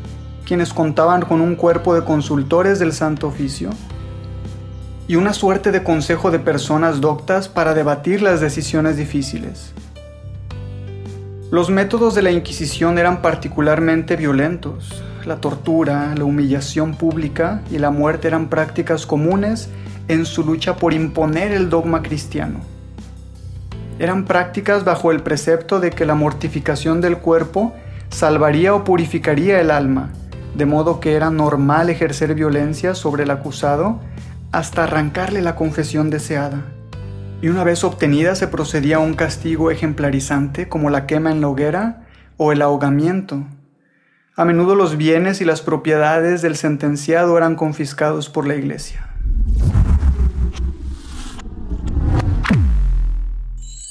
quienes 0.44 0.72
contaban 0.72 1.22
con 1.22 1.40
un 1.40 1.56
cuerpo 1.56 1.96
de 1.96 2.04
consultores 2.04 2.78
del 2.78 2.92
Santo 2.92 3.26
Oficio 3.26 3.70
y 5.08 5.16
una 5.16 5.32
suerte 5.32 5.72
de 5.72 5.82
consejo 5.82 6.30
de 6.30 6.38
personas 6.38 7.00
doctas 7.00 7.48
para 7.48 7.74
debatir 7.74 8.22
las 8.22 8.40
decisiones 8.40 8.96
difíciles. 8.96 9.72
Los 11.50 11.70
métodos 11.70 12.14
de 12.14 12.22
la 12.22 12.30
Inquisición 12.30 12.98
eran 12.98 13.20
particularmente 13.20 14.14
violentos. 14.14 15.02
La 15.24 15.40
tortura, 15.40 16.14
la 16.16 16.22
humillación 16.22 16.94
pública 16.94 17.62
y 17.68 17.78
la 17.78 17.90
muerte 17.90 18.28
eran 18.28 18.48
prácticas 18.48 19.06
comunes 19.06 19.70
en 20.06 20.24
su 20.24 20.44
lucha 20.44 20.76
por 20.76 20.94
imponer 20.94 21.50
el 21.50 21.68
dogma 21.68 22.00
cristiano. 22.00 22.75
Eran 23.98 24.26
prácticas 24.26 24.84
bajo 24.84 25.10
el 25.10 25.22
precepto 25.22 25.80
de 25.80 25.90
que 25.90 26.04
la 26.04 26.14
mortificación 26.14 27.00
del 27.00 27.16
cuerpo 27.18 27.74
salvaría 28.10 28.74
o 28.74 28.84
purificaría 28.84 29.60
el 29.60 29.70
alma, 29.70 30.10
de 30.54 30.66
modo 30.66 31.00
que 31.00 31.14
era 31.14 31.30
normal 31.30 31.88
ejercer 31.88 32.34
violencia 32.34 32.94
sobre 32.94 33.24
el 33.24 33.30
acusado 33.30 34.00
hasta 34.52 34.84
arrancarle 34.84 35.40
la 35.40 35.54
confesión 35.54 36.10
deseada. 36.10 36.62
Y 37.40 37.48
una 37.48 37.64
vez 37.64 37.84
obtenida 37.84 38.34
se 38.34 38.48
procedía 38.48 38.96
a 38.96 39.00
un 39.00 39.14
castigo 39.14 39.70
ejemplarizante 39.70 40.68
como 40.68 40.90
la 40.90 41.06
quema 41.06 41.30
en 41.30 41.40
la 41.40 41.48
hoguera 41.48 42.06
o 42.36 42.52
el 42.52 42.62
ahogamiento. 42.62 43.44
A 44.34 44.44
menudo 44.44 44.74
los 44.74 44.98
bienes 44.98 45.40
y 45.40 45.46
las 45.46 45.62
propiedades 45.62 46.42
del 46.42 46.56
sentenciado 46.56 47.36
eran 47.38 47.56
confiscados 47.56 48.28
por 48.28 48.46
la 48.46 48.56
iglesia. 48.56 49.05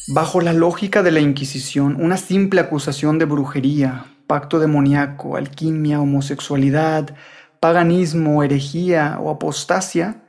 Bajo 0.08 0.40
la 0.40 0.54
lógica 0.54 1.02
de 1.02 1.10
la 1.10 1.20
Inquisición, 1.20 1.98
una 2.00 2.18
simple 2.18 2.62
acusación 2.62 3.18
de 3.18 3.26
brujería, 3.26 4.06
pacto 4.28 4.60
demoníaco, 4.60 5.36
alquimia, 5.36 6.00
homosexualidad, 6.00 7.16
paganismo, 7.60 8.44
herejía 8.44 9.18
o 9.20 9.32
apostasia 9.32 10.22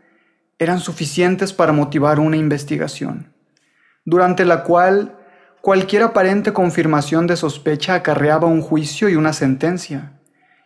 eran 0.58 0.80
suficientes 0.80 1.52
para 1.52 1.74
motivar 1.74 2.20
una 2.20 2.38
investigación, 2.38 3.34
durante 4.06 4.46
la 4.46 4.64
cual 4.64 5.18
cualquier 5.60 6.04
aparente 6.04 6.54
confirmación 6.54 7.26
de 7.26 7.36
sospecha 7.36 7.96
acarreaba 7.96 8.46
un 8.46 8.62
juicio 8.62 9.10
y 9.10 9.16
una 9.16 9.34
sentencia, 9.34 10.22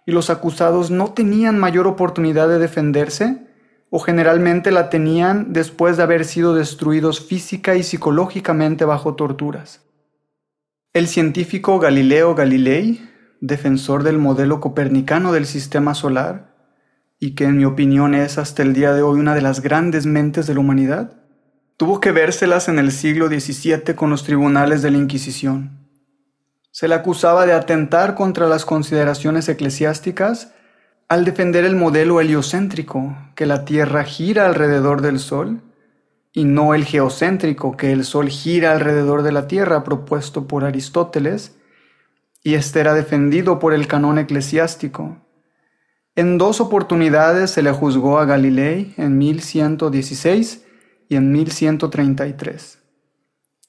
y 0.06 0.12
los 0.12 0.30
acusados 0.30 0.92
no 0.92 1.14
tenían 1.14 1.58
mayor 1.58 1.88
oportunidad 1.88 2.48
de 2.48 2.60
defenderse 2.60 3.49
o 3.90 3.98
generalmente 3.98 4.70
la 4.70 4.88
tenían 4.88 5.52
después 5.52 5.96
de 5.96 6.04
haber 6.04 6.24
sido 6.24 6.54
destruidos 6.54 7.20
física 7.20 7.74
y 7.74 7.82
psicológicamente 7.82 8.84
bajo 8.84 9.16
torturas. 9.16 9.82
El 10.92 11.08
científico 11.08 11.78
Galileo 11.78 12.34
Galilei, 12.34 13.00
defensor 13.40 14.04
del 14.04 14.18
modelo 14.18 14.60
copernicano 14.60 15.32
del 15.32 15.46
sistema 15.46 15.94
solar, 15.94 16.56
y 17.18 17.34
que 17.34 17.44
en 17.44 17.58
mi 17.58 17.64
opinión 17.64 18.14
es 18.14 18.38
hasta 18.38 18.62
el 18.62 18.72
día 18.72 18.94
de 18.94 19.02
hoy 19.02 19.18
una 19.20 19.34
de 19.34 19.42
las 19.42 19.60
grandes 19.60 20.06
mentes 20.06 20.46
de 20.46 20.54
la 20.54 20.60
humanidad, 20.60 21.20
tuvo 21.76 22.00
que 22.00 22.12
vérselas 22.12 22.68
en 22.68 22.78
el 22.78 22.92
siglo 22.92 23.28
XVII 23.28 23.94
con 23.94 24.10
los 24.10 24.24
tribunales 24.24 24.82
de 24.82 24.90
la 24.90 24.98
Inquisición. 24.98 25.88
Se 26.70 26.88
le 26.88 26.94
acusaba 26.94 27.46
de 27.46 27.52
atentar 27.52 28.14
contra 28.14 28.46
las 28.46 28.64
consideraciones 28.64 29.48
eclesiásticas 29.48 30.54
al 31.10 31.24
defender 31.24 31.64
el 31.64 31.74
modelo 31.74 32.20
heliocéntrico, 32.20 33.16
que 33.34 33.44
la 33.44 33.64
Tierra 33.64 34.04
gira 34.04 34.46
alrededor 34.46 35.02
del 35.02 35.18
Sol, 35.18 35.60
y 36.32 36.44
no 36.44 36.72
el 36.72 36.84
geocéntrico, 36.84 37.76
que 37.76 37.90
el 37.90 38.04
Sol 38.04 38.28
gira 38.28 38.70
alrededor 38.70 39.24
de 39.24 39.32
la 39.32 39.48
Tierra, 39.48 39.82
propuesto 39.82 40.46
por 40.46 40.64
Aristóteles, 40.64 41.56
y 42.44 42.54
este 42.54 42.78
era 42.78 42.94
defendido 42.94 43.58
por 43.58 43.74
el 43.74 43.88
canón 43.88 44.20
eclesiástico. 44.20 45.16
En 46.14 46.38
dos 46.38 46.60
oportunidades 46.60 47.50
se 47.50 47.62
le 47.62 47.72
juzgó 47.72 48.20
a 48.20 48.24
Galilei 48.24 48.94
en 48.96 49.18
1116 49.18 50.64
y 51.08 51.16
en 51.16 51.32
1133. 51.32 52.78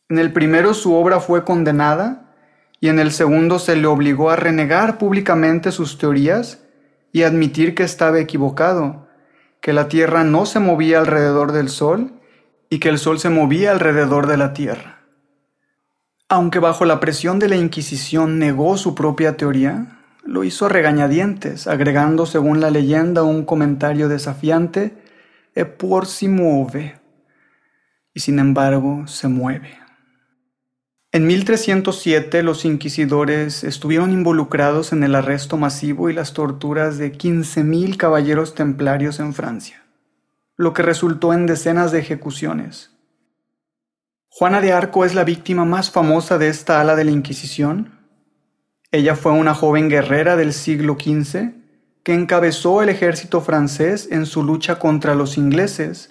En 0.10 0.20
el 0.20 0.32
primero 0.32 0.76
su 0.76 0.94
obra 0.94 1.20
fue 1.20 1.44
condenada 1.44 2.36
y 2.80 2.90
en 2.90 3.00
el 3.00 3.12
segundo 3.12 3.58
se 3.58 3.76
le 3.76 3.88
obligó 3.88 4.30
a 4.30 4.36
renegar 4.36 5.00
públicamente 5.00 5.72
sus 5.72 5.98
teorías 5.98 6.60
y 7.12 7.24
admitir 7.24 7.76
que 7.76 7.84
estaba 7.84 8.20
equivocado, 8.20 9.08
que 9.62 9.74
la 9.74 9.88
Tierra 9.88 10.24
no 10.24 10.46
se 10.46 10.60
movía 10.60 11.00
alrededor 11.00 11.52
del 11.52 11.70
Sol 11.70 12.14
y 12.70 12.80
que 12.80 12.90
el 12.90 12.98
Sol 12.98 13.20
se 13.20 13.30
movía 13.30 13.72
alrededor 13.72 14.28
de 14.28 14.38
la 14.38 14.54
Tierra. 14.54 15.02
Aunque 16.30 16.60
bajo 16.60 16.86
la 16.86 17.00
presión 17.00 17.40
de 17.40 17.50
la 17.50 17.58
Inquisición 17.58 18.40
negó 18.40 18.78
su 18.78 18.96
propia 18.96 19.36
teoría, 19.36 20.00
lo 20.24 20.44
hizo 20.44 20.66
a 20.66 20.70
regañadientes, 20.70 21.68
agregando 21.68 22.26
según 22.26 22.62
la 22.62 22.72
leyenda 22.72 23.24
un 23.24 23.44
comentario 23.44 24.08
desafiante, 24.08 24.96
e 25.54 25.66
por 25.66 26.06
si 26.06 26.30
mueve, 26.30 27.02
y 28.14 28.22
sin 28.22 28.40
embargo 28.40 29.06
se 29.08 29.28
mueve. 29.28 29.81
En 31.14 31.28
1307 31.28 32.42
los 32.42 32.64
inquisidores 32.64 33.66
estuvieron 33.66 34.14
involucrados 34.14 34.94
en 34.94 35.04
el 35.04 35.16
arresto 35.16 35.58
masivo 35.58 36.10
y 36.10 36.14
las 36.14 36.32
torturas 36.32 36.98
de 36.98 37.12
15.000 37.12 37.98
caballeros 37.98 38.56
templarios 38.56 39.20
en 39.20 39.34
Francia, 39.34 39.84
lo 40.56 40.72
que 40.72 40.84
resultó 40.84 41.34
en 41.34 41.48
decenas 41.48 41.92
de 41.92 42.00
ejecuciones. 42.00 42.92
Juana 44.30 44.62
de 44.62 44.72
Arco 44.72 45.04
es 45.04 45.14
la 45.14 45.26
víctima 45.26 45.66
más 45.66 45.92
famosa 45.92 46.38
de 46.38 46.48
esta 46.48 46.80
ala 46.80 46.96
de 46.96 47.04
la 47.04 47.12
Inquisición. 47.12 48.00
Ella 48.90 49.18
fue 49.18 49.34
una 49.34 49.54
joven 49.54 49.90
guerrera 49.90 50.38
del 50.38 50.54
siglo 50.54 50.96
XV 50.98 51.52
que 52.04 52.14
encabezó 52.14 52.82
el 52.82 52.88
ejército 52.88 53.42
francés 53.42 54.08
en 54.12 54.26
su 54.26 54.44
lucha 54.44 54.80
contra 54.80 55.14
los 55.14 55.38
ingleses, 55.38 56.10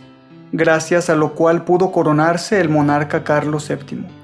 gracias 0.53 1.09
a 1.09 1.17
lo 1.17 1.35
cual 1.35 1.65
pudo 1.65 1.91
coronarse 1.91 2.61
el 2.61 2.69
monarca 2.69 3.25
Carlos 3.25 3.67
VII. 3.67 4.20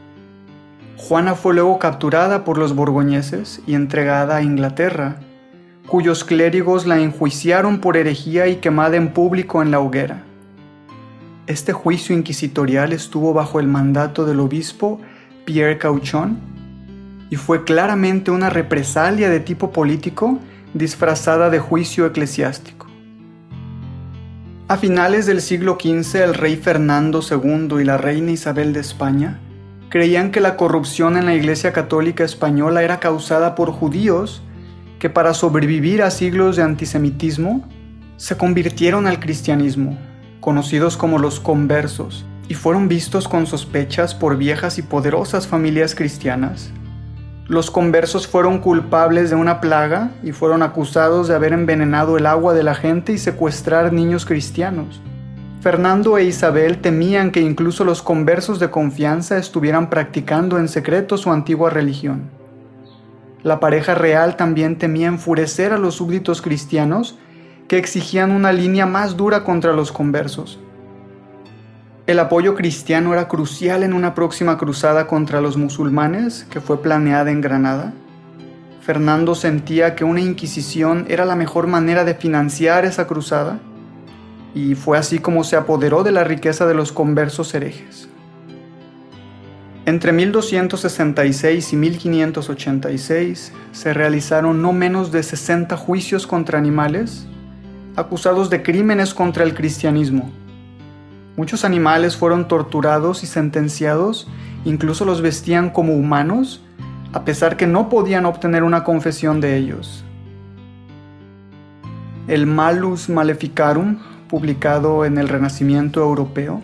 Juana 0.98 1.34
fue 1.34 1.54
luego 1.54 1.78
capturada 1.78 2.42
por 2.42 2.56
los 2.56 2.74
borgoñeses 2.74 3.60
y 3.66 3.74
entregada 3.74 4.36
a 4.36 4.42
Inglaterra, 4.42 5.16
cuyos 5.86 6.24
clérigos 6.24 6.86
la 6.86 6.98
enjuiciaron 6.98 7.80
por 7.80 7.98
herejía 7.98 8.48
y 8.48 8.56
quemada 8.56 8.96
en 8.96 9.12
público 9.12 9.60
en 9.60 9.70
la 9.70 9.78
hoguera. 9.78 10.24
Este 11.46 11.72
juicio 11.72 12.16
inquisitorial 12.16 12.92
estuvo 12.92 13.34
bajo 13.34 13.60
el 13.60 13.68
mandato 13.68 14.24
del 14.24 14.40
obispo 14.40 15.00
Pierre 15.44 15.78
Cauchon 15.78 16.38
y 17.28 17.36
fue 17.36 17.64
claramente 17.64 18.30
una 18.30 18.48
represalia 18.48 19.28
de 19.28 19.40
tipo 19.40 19.70
político 19.72 20.38
disfrazada 20.72 21.50
de 21.50 21.58
juicio 21.58 22.06
eclesiástico. 22.06 22.86
A 24.68 24.76
finales 24.78 25.26
del 25.26 25.42
siglo 25.42 25.78
XV, 25.80 26.22
el 26.22 26.34
rey 26.34 26.56
Fernando 26.56 27.20
II 27.20 27.80
y 27.80 27.84
la 27.84 27.98
reina 27.98 28.32
Isabel 28.32 28.72
de 28.72 28.80
España 28.80 29.40
creían 29.88 30.30
que 30.30 30.40
la 30.40 30.56
corrupción 30.56 31.16
en 31.16 31.26
la 31.26 31.34
Iglesia 31.34 31.72
Católica 31.72 32.24
Española 32.24 32.82
era 32.82 33.00
causada 33.00 33.54
por 33.54 33.70
judíos 33.70 34.42
que 34.98 35.10
para 35.10 35.34
sobrevivir 35.34 36.02
a 36.02 36.10
siglos 36.10 36.56
de 36.56 36.62
antisemitismo 36.62 37.68
se 38.16 38.36
convirtieron 38.36 39.06
al 39.06 39.20
cristianismo, 39.20 39.98
conocidos 40.40 40.96
como 40.96 41.18
los 41.18 41.38
conversos, 41.38 42.24
y 42.48 42.54
fueron 42.54 42.88
vistos 42.88 43.28
con 43.28 43.46
sospechas 43.46 44.14
por 44.14 44.36
viejas 44.36 44.78
y 44.78 44.82
poderosas 44.82 45.46
familias 45.46 45.94
cristianas. 45.94 46.70
Los 47.46 47.70
conversos 47.70 48.26
fueron 48.26 48.58
culpables 48.58 49.30
de 49.30 49.36
una 49.36 49.60
plaga 49.60 50.10
y 50.22 50.32
fueron 50.32 50.62
acusados 50.62 51.28
de 51.28 51.34
haber 51.34 51.52
envenenado 51.52 52.16
el 52.16 52.26
agua 52.26 52.54
de 52.54 52.62
la 52.62 52.74
gente 52.74 53.12
y 53.12 53.18
secuestrar 53.18 53.92
niños 53.92 54.26
cristianos. 54.26 55.00
Fernando 55.66 56.16
e 56.16 56.22
Isabel 56.22 56.80
temían 56.80 57.32
que 57.32 57.40
incluso 57.40 57.84
los 57.84 58.00
conversos 58.00 58.60
de 58.60 58.70
confianza 58.70 59.36
estuvieran 59.36 59.90
practicando 59.90 60.60
en 60.60 60.68
secreto 60.68 61.16
su 61.16 61.32
antigua 61.32 61.70
religión. 61.70 62.30
La 63.42 63.58
pareja 63.58 63.96
real 63.96 64.36
también 64.36 64.78
temía 64.78 65.08
enfurecer 65.08 65.72
a 65.72 65.76
los 65.76 65.96
súbditos 65.96 66.40
cristianos 66.40 67.18
que 67.66 67.78
exigían 67.78 68.30
una 68.30 68.52
línea 68.52 68.86
más 68.86 69.16
dura 69.16 69.42
contra 69.42 69.72
los 69.72 69.90
conversos. 69.90 70.60
El 72.06 72.20
apoyo 72.20 72.54
cristiano 72.54 73.12
era 73.12 73.26
crucial 73.26 73.82
en 73.82 73.92
una 73.92 74.14
próxima 74.14 74.58
cruzada 74.58 75.08
contra 75.08 75.40
los 75.40 75.56
musulmanes 75.56 76.46
que 76.48 76.60
fue 76.60 76.80
planeada 76.80 77.32
en 77.32 77.40
Granada. 77.40 77.92
Fernando 78.82 79.34
sentía 79.34 79.96
que 79.96 80.04
una 80.04 80.20
inquisición 80.20 81.06
era 81.08 81.24
la 81.24 81.34
mejor 81.34 81.66
manera 81.66 82.04
de 82.04 82.14
financiar 82.14 82.84
esa 82.84 83.08
cruzada 83.08 83.58
y 84.56 84.74
fue 84.74 84.96
así 84.96 85.18
como 85.18 85.44
se 85.44 85.54
apoderó 85.54 86.02
de 86.02 86.12
la 86.12 86.24
riqueza 86.24 86.64
de 86.64 86.72
los 86.72 86.90
conversos 86.90 87.54
herejes. 87.54 88.08
Entre 89.84 90.12
1266 90.12 91.74
y 91.74 91.76
1586 91.76 93.52
se 93.72 93.92
realizaron 93.92 94.62
no 94.62 94.72
menos 94.72 95.12
de 95.12 95.22
60 95.22 95.76
juicios 95.76 96.26
contra 96.26 96.58
animales 96.58 97.26
acusados 97.96 98.48
de 98.48 98.62
crímenes 98.62 99.12
contra 99.12 99.44
el 99.44 99.54
cristianismo. 99.54 100.30
Muchos 101.36 101.66
animales 101.66 102.16
fueron 102.16 102.48
torturados 102.48 103.24
y 103.24 103.26
sentenciados, 103.26 104.26
incluso 104.64 105.04
los 105.04 105.20
vestían 105.20 105.68
como 105.68 105.92
humanos, 105.92 106.62
a 107.12 107.26
pesar 107.26 107.58
que 107.58 107.66
no 107.66 107.90
podían 107.90 108.24
obtener 108.24 108.62
una 108.62 108.84
confesión 108.84 109.42
de 109.42 109.58
ellos. 109.58 110.02
El 112.26 112.46
Malus 112.46 113.10
Maleficarum 113.10 113.98
publicado 114.28 115.04
en 115.04 115.18
el 115.18 115.28
Renacimiento 115.28 116.00
Europeo. 116.02 116.62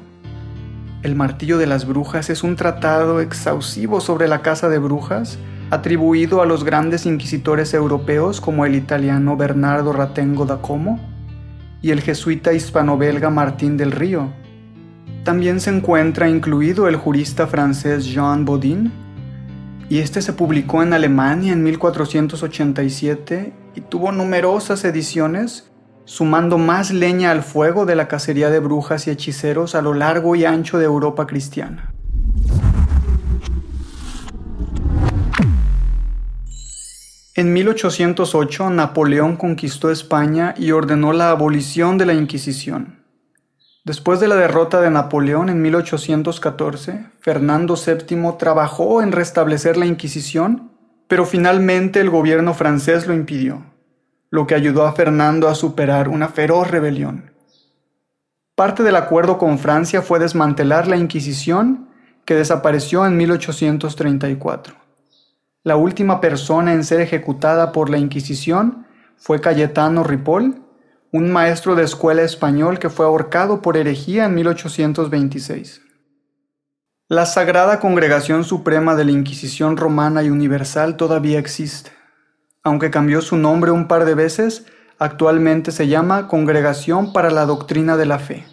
El 1.03 1.15
Martillo 1.17 1.59
de 1.59 1.67
las 1.67 1.87
Brujas 1.87 2.31
es 2.31 2.43
un 2.43 2.57
tratado 2.57 3.21
exhaustivo 3.21 4.01
sobre 4.01 4.29
la 4.29 4.43
caza 4.43 4.69
de 4.69 4.79
brujas, 4.79 5.39
atribuido 5.71 6.43
a 6.43 6.47
los 6.47 6.65
grandes 6.65 7.07
inquisitores 7.07 7.75
europeos 7.75 8.41
como 8.41 8.67
el 8.67 8.75
italiano 8.75 9.37
Bernardo 9.37 9.93
Ratengo 9.93 10.45
da 10.45 10.61
Como 10.61 11.01
y 11.81 11.91
el 11.91 12.01
jesuita 12.01 12.53
hispano-belga 12.53 13.31
Martín 13.31 13.77
del 13.77 13.91
Río. 13.91 14.33
También 15.25 15.61
se 15.61 15.71
encuentra 15.71 16.29
incluido 16.29 16.89
el 16.89 16.97
jurista 16.97 17.47
francés 17.47 18.05
Jean 18.05 18.45
Bodin, 18.45 18.93
y 19.89 19.99
este 19.99 20.23
se 20.23 20.33
publicó 20.33 20.83
en 20.83 20.93
Alemania 20.93 21.53
en 21.53 21.63
1487 21.63 23.53
y 23.75 23.81
tuvo 23.83 24.13
numerosas 24.13 24.85
ediciones 24.85 25.72
sumando 26.05 26.59
más 26.59 26.91
leña 26.91 27.31
al 27.31 27.43
fuego 27.43 27.87
de 27.87 27.95
la 27.95 28.09
cacería 28.09 28.51
de 28.51 28.59
brujas 28.59 29.07
y 29.07 29.11
hechiceros 29.11 29.75
a 29.75 29.83
lo 29.83 29.95
largo 29.95 30.35
y 30.37 30.45
ancho 30.45 30.79
de 30.79 30.85
Europa 30.85 31.27
cristiana. 31.27 31.93
En 37.35 37.53
1808 37.55 38.71
Napoleón 38.71 39.37
conquistó 39.37 39.91
España 39.91 40.55
y 40.59 40.73
ordenó 40.73 41.15
la 41.15 41.31
abolición 41.31 41.97
de 41.97 42.05
la 42.05 42.13
Inquisición. 42.13 43.03
Después 43.85 44.21
de 44.21 44.29
la 44.29 44.37
derrota 44.37 44.81
de 44.81 44.91
Napoleón 44.91 45.49
en 45.49 45.63
1814, 45.63 47.07
Fernando 47.21 47.75
VII 47.75 48.37
trabajó 48.39 49.03
en 49.03 49.13
restablecer 49.13 49.77
la 49.77 49.87
Inquisición, 49.87 50.73
pero 51.09 51.25
finalmente 51.25 52.01
el 52.01 52.11
gobierno 52.11 52.55
francés 52.55 53.07
lo 53.07 53.15
impidió 53.15 53.72
lo 54.33 54.47
que 54.47 54.55
ayudó 54.55 54.87
a 54.87 54.95
Fernando 54.95 55.47
a 55.47 55.55
superar 55.55 56.09
una 56.09 56.27
feroz 56.27 56.71
rebelión. 56.71 57.33
Parte 58.55 58.83
del 58.83 58.97
acuerdo 58.97 59.37
con 59.37 59.59
Francia 59.59 60.01
fue 60.01 60.19
desmantelar 60.19 60.89
la 60.89 60.97
Inquisición, 60.97 61.91
que 62.25 62.35
desapareció 62.35 63.05
en 63.05 63.19
1834. 63.19 64.75
La 65.65 65.77
última 65.77 66.23
persona 66.23 66.73
en 66.73 66.83
ser 66.83 67.03
ejecutada 67.03 67.73
por 67.73 67.91
la 67.91 67.99
Inquisición 67.99 68.87
fue 69.19 69.43
Cayetano 69.43 70.03
Ripoll, 70.03 70.63
un 71.13 71.31
maestro 71.31 71.75
de 71.75 71.85
escuela 71.85 72.23
español 72.23 72.79
que 72.79 72.89
fue 72.89 73.05
ahorcado 73.05 73.61
por 73.61 73.77
herejía 73.77 74.25
en 74.25 74.35
1826. 74.35 75.83
La 77.09 77.27
Sagrada 77.27 77.81
Congregación 77.81 78.45
Suprema 78.45 78.95
de 78.95 79.05
la 79.05 79.13
Inquisición 79.13 79.77
Romana 79.77 80.23
y 80.23 80.31
Universal 80.31 80.97
todavía 80.97 81.39
existe. 81.39 81.91
Aunque 82.65 82.91
cambió 82.91 83.23
su 83.23 83.37
nombre 83.37 83.73
un 83.73 83.89
par 83.89 84.05
de 84.05 84.15
veces, 84.15 84.67
actualmente 84.99 85.73
se 85.73 85.89
llama 85.89 86.29
Congregación 86.29 87.13
para 87.13 87.31
la 87.31 87.45
Doctrina 87.45 87.97
de 87.97 88.07
la 88.07 88.19
Fe. 88.21 88.47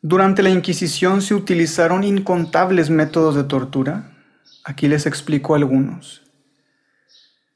Durante 0.00 0.42
la 0.42 0.50
Inquisición 0.50 1.20
se 1.20 1.34
utilizaron 1.34 2.02
incontables 2.02 2.88
métodos 2.88 3.34
de 3.34 3.44
tortura. 3.44 4.12
Aquí 4.64 4.88
les 4.88 5.06
explico 5.06 5.54
algunos. 5.54 6.22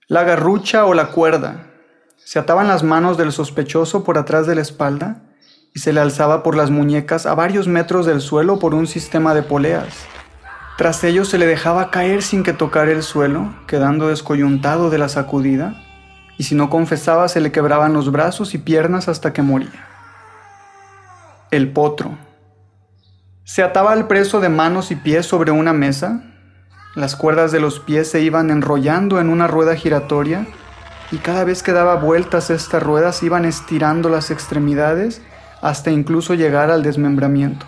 La 0.07 0.25
garrucha 0.25 0.85
o 0.85 0.92
la 0.92 1.12
cuerda. 1.12 1.68
Se 2.16 2.38
ataban 2.38 2.68
las 2.68 2.83
manos 2.83 3.16
del 3.16 3.33
sospechoso 3.33 4.05
por 4.05 4.18
atrás 4.18 4.47
de 4.47 4.55
la 4.55 4.61
espalda 4.61 5.23
y 5.75 5.81
se 5.81 5.92
le 5.92 6.01
alzaba 6.01 6.42
por 6.42 6.57
las 6.57 6.71
muñecas 6.71 7.25
a 7.25 7.35
varios 7.35 7.68
metros 7.68 8.05
del 8.05 8.21
suelo 8.21 8.59
por 8.59 8.75
un 8.75 8.87
sistema 8.87 9.35
de 9.35 9.42
poleas. 9.42 9.95
Tras 10.83 11.05
ello 11.05 11.25
se 11.25 11.38
le 11.38 11.47
dejaba 11.47 11.92
caer 11.92 12.23
sin 12.25 12.42
que 12.42 12.53
tocara 12.53 12.90
el 12.90 13.05
suelo, 13.05 13.55
quedando 13.68 14.09
descoyuntado 14.09 14.90
de 14.90 14.99
la 14.99 15.09
sacudida, 15.09 15.81
y 16.38 16.42
si 16.42 16.57
no 16.57 16.71
confesaba 16.71 17.29
se 17.29 17.40
le 17.40 17.53
quebraban 17.53 17.92
los 17.92 18.11
brazos 18.11 18.53
y 18.53 18.59
piernas 18.59 19.07
hasta 19.07 19.33
que 19.33 19.42
moría. 19.42 19.87
El 21.53 21.71
potro. 21.71 22.18
Se 23.45 23.62
ataba 23.62 23.92
al 23.92 24.09
preso 24.09 24.40
de 24.40 24.49
manos 24.49 24.90
y 24.90 24.97
pies 24.97 25.25
sobre 25.25 25.53
una 25.53 25.73
mesa, 25.73 26.25
las 26.97 27.14
cuerdas 27.14 27.53
de 27.53 27.61
los 27.61 27.79
pies 27.79 28.11
se 28.11 28.21
iban 28.21 28.51
enrollando 28.51 29.21
en 29.21 29.29
una 29.29 29.47
rueda 29.47 29.77
giratoria 29.77 30.49
y 31.12 31.18
cada 31.18 31.45
vez 31.45 31.62
que 31.62 31.71
daba 31.71 31.95
vueltas 31.95 32.51
estas 32.51 32.83
ruedas 32.83 33.23
iban 33.23 33.45
estirando 33.45 34.09
las 34.09 34.33
extremidades 34.33 35.23
hasta 35.61 35.92
incluso 35.92 36.35
llegar 36.35 36.73
al 36.73 36.83
desmembramiento. 36.83 37.66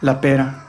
La 0.00 0.20
pera. 0.20 0.65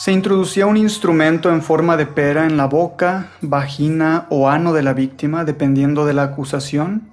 Se 0.00 0.12
introducía 0.12 0.64
un 0.64 0.78
instrumento 0.78 1.50
en 1.50 1.60
forma 1.60 1.98
de 1.98 2.06
pera 2.06 2.46
en 2.46 2.56
la 2.56 2.64
boca, 2.64 3.32
vagina 3.42 4.26
o 4.30 4.48
ano 4.48 4.72
de 4.72 4.82
la 4.82 4.94
víctima, 4.94 5.44
dependiendo 5.44 6.06
de 6.06 6.14
la 6.14 6.22
acusación, 6.22 7.10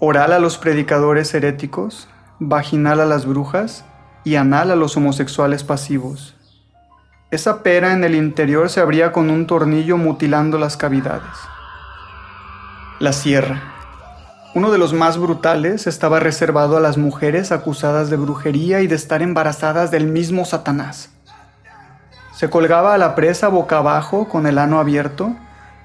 oral 0.00 0.32
a 0.32 0.40
los 0.40 0.58
predicadores 0.58 1.32
heréticos, 1.34 2.08
vaginal 2.40 2.98
a 2.98 3.06
las 3.06 3.26
brujas 3.26 3.84
y 4.24 4.34
anal 4.34 4.72
a 4.72 4.74
los 4.74 4.96
homosexuales 4.96 5.62
pasivos. 5.62 6.34
Esa 7.30 7.62
pera 7.62 7.92
en 7.92 8.02
el 8.02 8.16
interior 8.16 8.70
se 8.70 8.80
abría 8.80 9.12
con 9.12 9.30
un 9.30 9.46
tornillo 9.46 9.96
mutilando 9.96 10.58
las 10.58 10.76
cavidades. 10.76 11.30
La 12.98 13.12
sierra. 13.12 13.62
Uno 14.56 14.72
de 14.72 14.78
los 14.78 14.92
más 14.92 15.16
brutales 15.16 15.86
estaba 15.86 16.18
reservado 16.18 16.76
a 16.76 16.80
las 16.80 16.98
mujeres 16.98 17.52
acusadas 17.52 18.10
de 18.10 18.16
brujería 18.16 18.80
y 18.80 18.88
de 18.88 18.96
estar 18.96 19.22
embarazadas 19.22 19.92
del 19.92 20.08
mismo 20.08 20.44
Satanás. 20.44 21.10
Se 22.36 22.50
colgaba 22.50 22.92
a 22.92 22.98
la 22.98 23.14
presa 23.14 23.48
boca 23.48 23.78
abajo 23.78 24.28
con 24.28 24.46
el 24.46 24.58
ano 24.58 24.78
abierto 24.78 25.34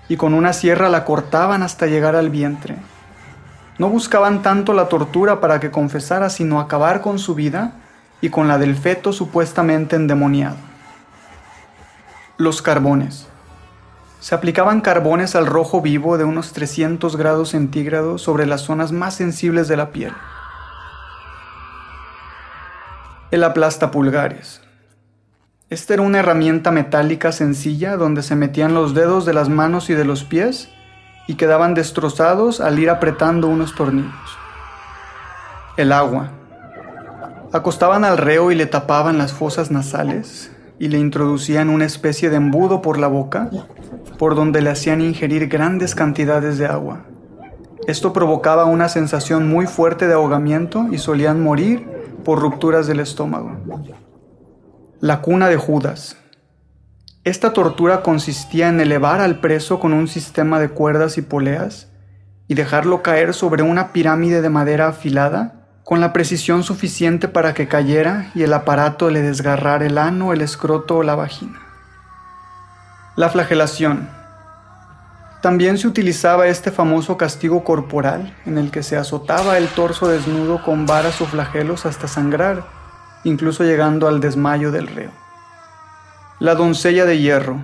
y 0.09 0.17
con 0.17 0.33
una 0.33 0.51
sierra 0.51 0.89
la 0.89 1.05
cortaban 1.05 1.63
hasta 1.63 1.87
llegar 1.87 2.17
al 2.17 2.29
vientre. 2.29 2.75
No 3.77 3.87
buscaban 3.87 4.41
tanto 4.41 4.73
la 4.73 4.89
tortura 4.89 5.39
para 5.39 5.61
que 5.61 5.71
confesara, 5.71 6.29
sino 6.29 6.59
acabar 6.59 6.99
con 6.99 7.19
su 7.19 7.35
vida 7.35 7.75
y 8.19 8.31
con 8.31 8.49
la 8.49 8.57
del 8.57 8.75
feto 8.75 9.13
supuestamente 9.13 9.95
endemoniado. 9.95 10.57
Los 12.35 12.61
carbones. 12.61 13.29
Se 14.19 14.35
aplicaban 14.35 14.81
carbones 14.81 15.37
al 15.37 15.45
rojo 15.45 15.79
vivo 15.79 16.17
de 16.17 16.25
unos 16.25 16.51
300 16.51 17.15
grados 17.15 17.51
centígrados 17.51 18.23
sobre 18.23 18.45
las 18.45 18.59
zonas 18.59 18.91
más 18.91 19.15
sensibles 19.15 19.69
de 19.69 19.77
la 19.77 19.91
piel. 19.91 20.11
El 23.31 23.45
aplasta 23.45 23.89
pulgares. 23.89 24.59
Esta 25.71 25.93
era 25.93 26.03
una 26.03 26.19
herramienta 26.19 26.69
metálica 26.69 27.31
sencilla 27.31 27.95
donde 27.95 28.23
se 28.23 28.35
metían 28.35 28.73
los 28.73 28.93
dedos 28.93 29.25
de 29.25 29.31
las 29.31 29.47
manos 29.47 29.89
y 29.89 29.93
de 29.93 30.03
los 30.03 30.25
pies 30.25 30.67
y 31.27 31.35
quedaban 31.35 31.75
destrozados 31.75 32.59
al 32.59 32.77
ir 32.77 32.89
apretando 32.89 33.47
unos 33.47 33.73
tornillos. 33.73 34.11
El 35.77 35.93
agua. 35.93 36.31
Acostaban 37.53 38.03
al 38.03 38.17
reo 38.17 38.51
y 38.51 38.55
le 38.55 38.65
tapaban 38.65 39.17
las 39.17 39.31
fosas 39.31 39.71
nasales 39.71 40.51
y 40.77 40.89
le 40.89 40.99
introducían 40.99 41.69
una 41.69 41.85
especie 41.85 42.29
de 42.29 42.35
embudo 42.35 42.81
por 42.81 42.99
la 42.99 43.07
boca 43.07 43.49
por 44.19 44.35
donde 44.35 44.61
le 44.61 44.71
hacían 44.71 44.99
ingerir 44.99 45.47
grandes 45.47 45.95
cantidades 45.95 46.57
de 46.57 46.65
agua. 46.65 47.05
Esto 47.87 48.11
provocaba 48.11 48.65
una 48.65 48.89
sensación 48.89 49.47
muy 49.47 49.67
fuerte 49.67 50.09
de 50.09 50.15
ahogamiento 50.15 50.87
y 50.91 50.97
solían 50.97 51.41
morir 51.41 51.87
por 52.25 52.41
rupturas 52.41 52.87
del 52.87 52.99
estómago. 52.99 53.55
La 55.01 55.21
cuna 55.21 55.49
de 55.49 55.57
Judas. 55.57 56.15
Esta 57.23 57.53
tortura 57.53 58.03
consistía 58.03 58.69
en 58.69 58.79
elevar 58.79 59.19
al 59.19 59.39
preso 59.39 59.79
con 59.79 59.93
un 59.93 60.07
sistema 60.07 60.59
de 60.59 60.69
cuerdas 60.69 61.17
y 61.17 61.23
poleas 61.23 61.87
y 62.47 62.53
dejarlo 62.53 63.01
caer 63.01 63.33
sobre 63.33 63.63
una 63.63 63.93
pirámide 63.93 64.43
de 64.43 64.51
madera 64.51 64.89
afilada 64.89 65.65
con 65.83 66.01
la 66.01 66.13
precisión 66.13 66.61
suficiente 66.61 67.27
para 67.27 67.55
que 67.55 67.67
cayera 67.67 68.29
y 68.35 68.43
el 68.43 68.53
aparato 68.53 69.09
le 69.09 69.23
desgarrara 69.23 69.87
el 69.87 69.97
ano, 69.97 70.33
el 70.33 70.41
escroto 70.41 70.97
o 70.97 71.03
la 71.03 71.15
vagina. 71.15 71.59
La 73.15 73.29
flagelación. 73.29 74.07
También 75.41 75.79
se 75.79 75.87
utilizaba 75.87 76.45
este 76.45 76.69
famoso 76.69 77.17
castigo 77.17 77.63
corporal 77.63 78.37
en 78.45 78.59
el 78.59 78.69
que 78.69 78.83
se 78.83 78.97
azotaba 78.97 79.57
el 79.57 79.67
torso 79.69 80.07
desnudo 80.07 80.61
con 80.63 80.85
varas 80.85 81.19
o 81.21 81.25
flagelos 81.25 81.87
hasta 81.87 82.07
sangrar 82.07 82.80
incluso 83.23 83.63
llegando 83.63 84.07
al 84.07 84.19
desmayo 84.19 84.71
del 84.71 84.87
reo. 84.87 85.11
La 86.39 86.55
doncella 86.55 87.05
de 87.05 87.19
hierro, 87.19 87.61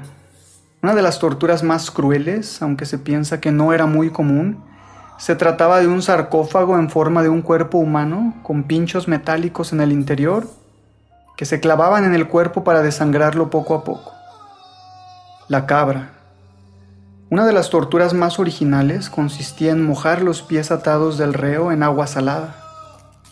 una 0.84 0.94
de 0.94 1.02
las 1.02 1.20
torturas 1.20 1.64
más 1.64 1.90
crueles, 1.90 2.62
aunque 2.62 2.86
se 2.86 3.00
piensa 3.00 3.42
que 3.42 3.52
no 3.52 3.74
era 3.74 3.88
muy 3.88 4.12
común, 4.12 4.64
se 5.18 5.36
trataba 5.36 5.80
de 5.80 5.88
un 5.88 6.04
sarcófago 6.04 6.78
en 6.78 6.90
forma 6.90 7.24
de 7.24 7.30
un 7.30 7.42
cuerpo 7.42 7.80
humano 7.80 8.36
con 8.44 8.64
pinchos 8.64 9.08
metálicos 9.08 9.74
en 9.74 9.82
el 9.82 9.92
interior 9.92 10.48
que 11.36 11.46
se 11.46 11.60
clavaban 11.60 12.04
en 12.04 12.14
el 12.14 12.28
cuerpo 12.28 12.64
para 12.64 12.82
desangrarlo 12.82 13.50
poco 13.50 13.76
a 13.76 13.84
poco. 13.84 14.12
La 15.48 15.66
cabra. 15.66 16.10
Una 17.30 17.46
de 17.46 17.54
las 17.54 17.70
torturas 17.70 18.14
más 18.14 18.40
originales 18.40 19.10
consistía 19.10 19.72
en 19.72 19.86
mojar 19.86 20.22
los 20.22 20.42
pies 20.42 20.72
atados 20.72 21.18
del 21.18 21.34
reo 21.34 21.72
en 21.72 21.84
agua 21.84 22.08
salada. 22.08 22.56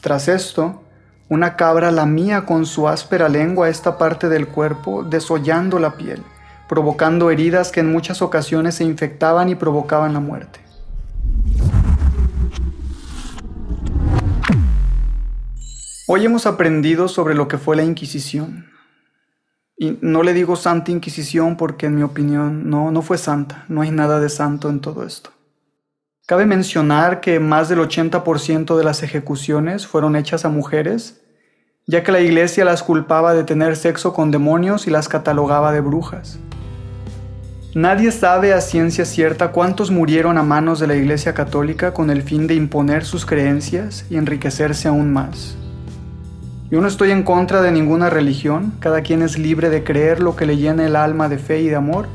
Tras 0.01 0.27
esto, 0.27 0.81
una 1.27 1.55
cabra 1.55 1.91
lamía 1.91 2.45
con 2.45 2.65
su 2.65 2.87
áspera 2.87 3.29
lengua 3.29 3.69
esta 3.69 3.97
parte 3.97 4.29
del 4.29 4.47
cuerpo, 4.47 5.03
desollando 5.03 5.79
la 5.79 5.97
piel, 5.97 6.21
provocando 6.69 7.31
heridas 7.31 7.71
que 7.71 7.79
en 7.79 7.91
muchas 7.91 8.21
ocasiones 8.21 8.75
se 8.75 8.83
infectaban 8.83 9.49
y 9.49 9.55
provocaban 9.55 10.13
la 10.13 10.19
muerte. 10.19 10.59
Hoy 16.07 16.23
hemos 16.23 16.45
aprendido 16.45 17.07
sobre 17.07 17.33
lo 17.33 17.47
que 17.47 17.57
fue 17.57 17.75
la 17.75 17.83
Inquisición. 17.83 18.67
Y 19.77 19.97
no 20.01 20.21
le 20.21 20.33
digo 20.33 20.55
Santa 20.55 20.91
Inquisición 20.91 21.57
porque 21.57 21.87
en 21.87 21.95
mi 21.95 22.03
opinión 22.03 22.69
no, 22.69 22.91
no 22.91 23.01
fue 23.01 23.17
santa, 23.17 23.65
no 23.67 23.81
hay 23.81 23.89
nada 23.89 24.19
de 24.19 24.29
santo 24.29 24.69
en 24.69 24.79
todo 24.79 25.03
esto. 25.03 25.34
Cabe 26.27 26.47
mencionar 26.47 27.21
que 27.21 27.39
más 27.39 27.69
del 27.69 27.77
80% 27.77 28.75
de 28.75 28.83
las 28.83 29.03
ejecuciones 29.03 29.85
fueron 29.85 30.15
hechas 30.15 30.43
a 30.43 30.49
mujeres, 30.49 31.21
ya 31.85 32.01
que 32.01 32.11
la 32.11 32.19
iglesia 32.19 32.65
las 32.65 32.81
culpaba 32.81 33.35
de 33.35 33.43
tener 33.43 33.75
sexo 33.75 34.11
con 34.11 34.31
demonios 34.31 34.87
y 34.87 34.89
las 34.89 35.07
catalogaba 35.07 35.71
de 35.71 35.81
brujas. 35.81 36.39
Nadie 37.75 38.11
sabe 38.11 38.53
a 38.53 38.61
ciencia 38.61 39.05
cierta 39.05 39.51
cuántos 39.51 39.91
murieron 39.91 40.39
a 40.39 40.43
manos 40.43 40.79
de 40.79 40.87
la 40.87 40.95
Iglesia 40.95 41.35
Católica 41.35 41.93
con 41.93 42.09
el 42.09 42.23
fin 42.23 42.47
de 42.47 42.55
imponer 42.55 43.05
sus 43.05 43.23
creencias 43.23 44.07
y 44.09 44.17
enriquecerse 44.17 44.87
aún 44.87 45.13
más. 45.13 45.55
Yo 46.71 46.81
no 46.81 46.87
estoy 46.87 47.11
en 47.11 47.21
contra 47.21 47.61
de 47.61 47.71
ninguna 47.71 48.09
religión, 48.09 48.73
cada 48.79 49.01
quien 49.01 49.21
es 49.21 49.37
libre 49.37 49.69
de 49.69 49.83
creer 49.83 50.23
lo 50.23 50.35
que 50.35 50.47
le 50.47 50.57
llene 50.57 50.87
el 50.87 50.95
alma 50.95 51.29
de 51.29 51.37
fe 51.37 51.61
y 51.61 51.67
de 51.67 51.75
amor, 51.75 52.07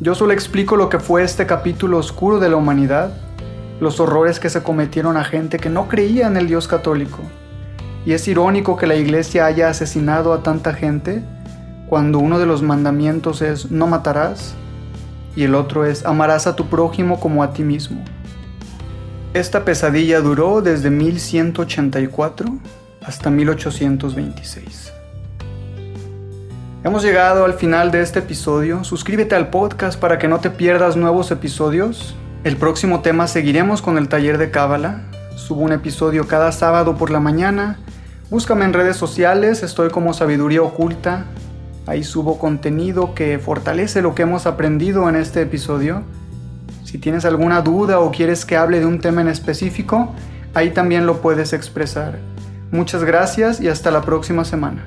yo 0.00 0.14
solo 0.14 0.32
explico 0.32 0.76
lo 0.76 0.88
que 0.88 0.98
fue 0.98 1.22
este 1.22 1.44
capítulo 1.44 1.98
oscuro 1.98 2.40
de 2.40 2.48
la 2.48 2.56
humanidad, 2.56 3.12
los 3.80 4.00
horrores 4.00 4.40
que 4.40 4.48
se 4.48 4.62
cometieron 4.62 5.18
a 5.18 5.24
gente 5.24 5.58
que 5.58 5.68
no 5.68 5.88
creía 5.88 6.26
en 6.26 6.38
el 6.38 6.46
Dios 6.46 6.68
católico. 6.68 7.18
Y 8.06 8.14
es 8.14 8.26
irónico 8.26 8.78
que 8.78 8.86
la 8.86 8.96
iglesia 8.96 9.44
haya 9.44 9.68
asesinado 9.68 10.32
a 10.32 10.42
tanta 10.42 10.72
gente 10.72 11.22
cuando 11.86 12.18
uno 12.18 12.38
de 12.38 12.46
los 12.46 12.62
mandamientos 12.62 13.42
es 13.42 13.70
no 13.70 13.86
matarás 13.86 14.54
y 15.36 15.42
el 15.44 15.54
otro 15.54 15.84
es 15.84 16.06
amarás 16.06 16.46
a 16.46 16.56
tu 16.56 16.66
prójimo 16.68 17.20
como 17.20 17.42
a 17.42 17.52
ti 17.52 17.62
mismo. 17.62 18.02
Esta 19.34 19.66
pesadilla 19.66 20.20
duró 20.20 20.62
desde 20.62 20.90
1184 20.90 22.46
hasta 23.02 23.30
1826. 23.30 24.99
Hemos 26.82 27.02
llegado 27.02 27.44
al 27.44 27.52
final 27.52 27.90
de 27.90 28.00
este 28.00 28.20
episodio. 28.20 28.84
Suscríbete 28.84 29.34
al 29.34 29.50
podcast 29.50 30.00
para 30.00 30.18
que 30.18 30.28
no 30.28 30.40
te 30.40 30.48
pierdas 30.48 30.96
nuevos 30.96 31.30
episodios. 31.30 32.16
El 32.42 32.56
próximo 32.56 33.00
tema 33.00 33.26
seguiremos 33.26 33.82
con 33.82 33.98
el 33.98 34.08
taller 34.08 34.38
de 34.38 34.50
Cábala. 34.50 35.02
Subo 35.36 35.60
un 35.60 35.72
episodio 35.72 36.26
cada 36.26 36.52
sábado 36.52 36.96
por 36.96 37.10
la 37.10 37.20
mañana. 37.20 37.78
Búscame 38.30 38.64
en 38.64 38.72
redes 38.72 38.96
sociales, 38.96 39.62
estoy 39.62 39.90
como 39.90 40.14
Sabiduría 40.14 40.62
Oculta. 40.62 41.26
Ahí 41.86 42.02
subo 42.02 42.38
contenido 42.38 43.14
que 43.14 43.38
fortalece 43.38 44.00
lo 44.00 44.14
que 44.14 44.22
hemos 44.22 44.46
aprendido 44.46 45.06
en 45.10 45.16
este 45.16 45.42
episodio. 45.42 46.02
Si 46.86 46.96
tienes 46.96 47.26
alguna 47.26 47.60
duda 47.60 48.00
o 48.00 48.10
quieres 48.10 48.46
que 48.46 48.56
hable 48.56 48.80
de 48.80 48.86
un 48.86 49.00
tema 49.00 49.20
en 49.20 49.28
específico, 49.28 50.14
ahí 50.54 50.70
también 50.70 51.04
lo 51.04 51.20
puedes 51.20 51.52
expresar. 51.52 52.18
Muchas 52.70 53.04
gracias 53.04 53.60
y 53.60 53.68
hasta 53.68 53.90
la 53.90 54.00
próxima 54.00 54.46
semana. 54.46 54.86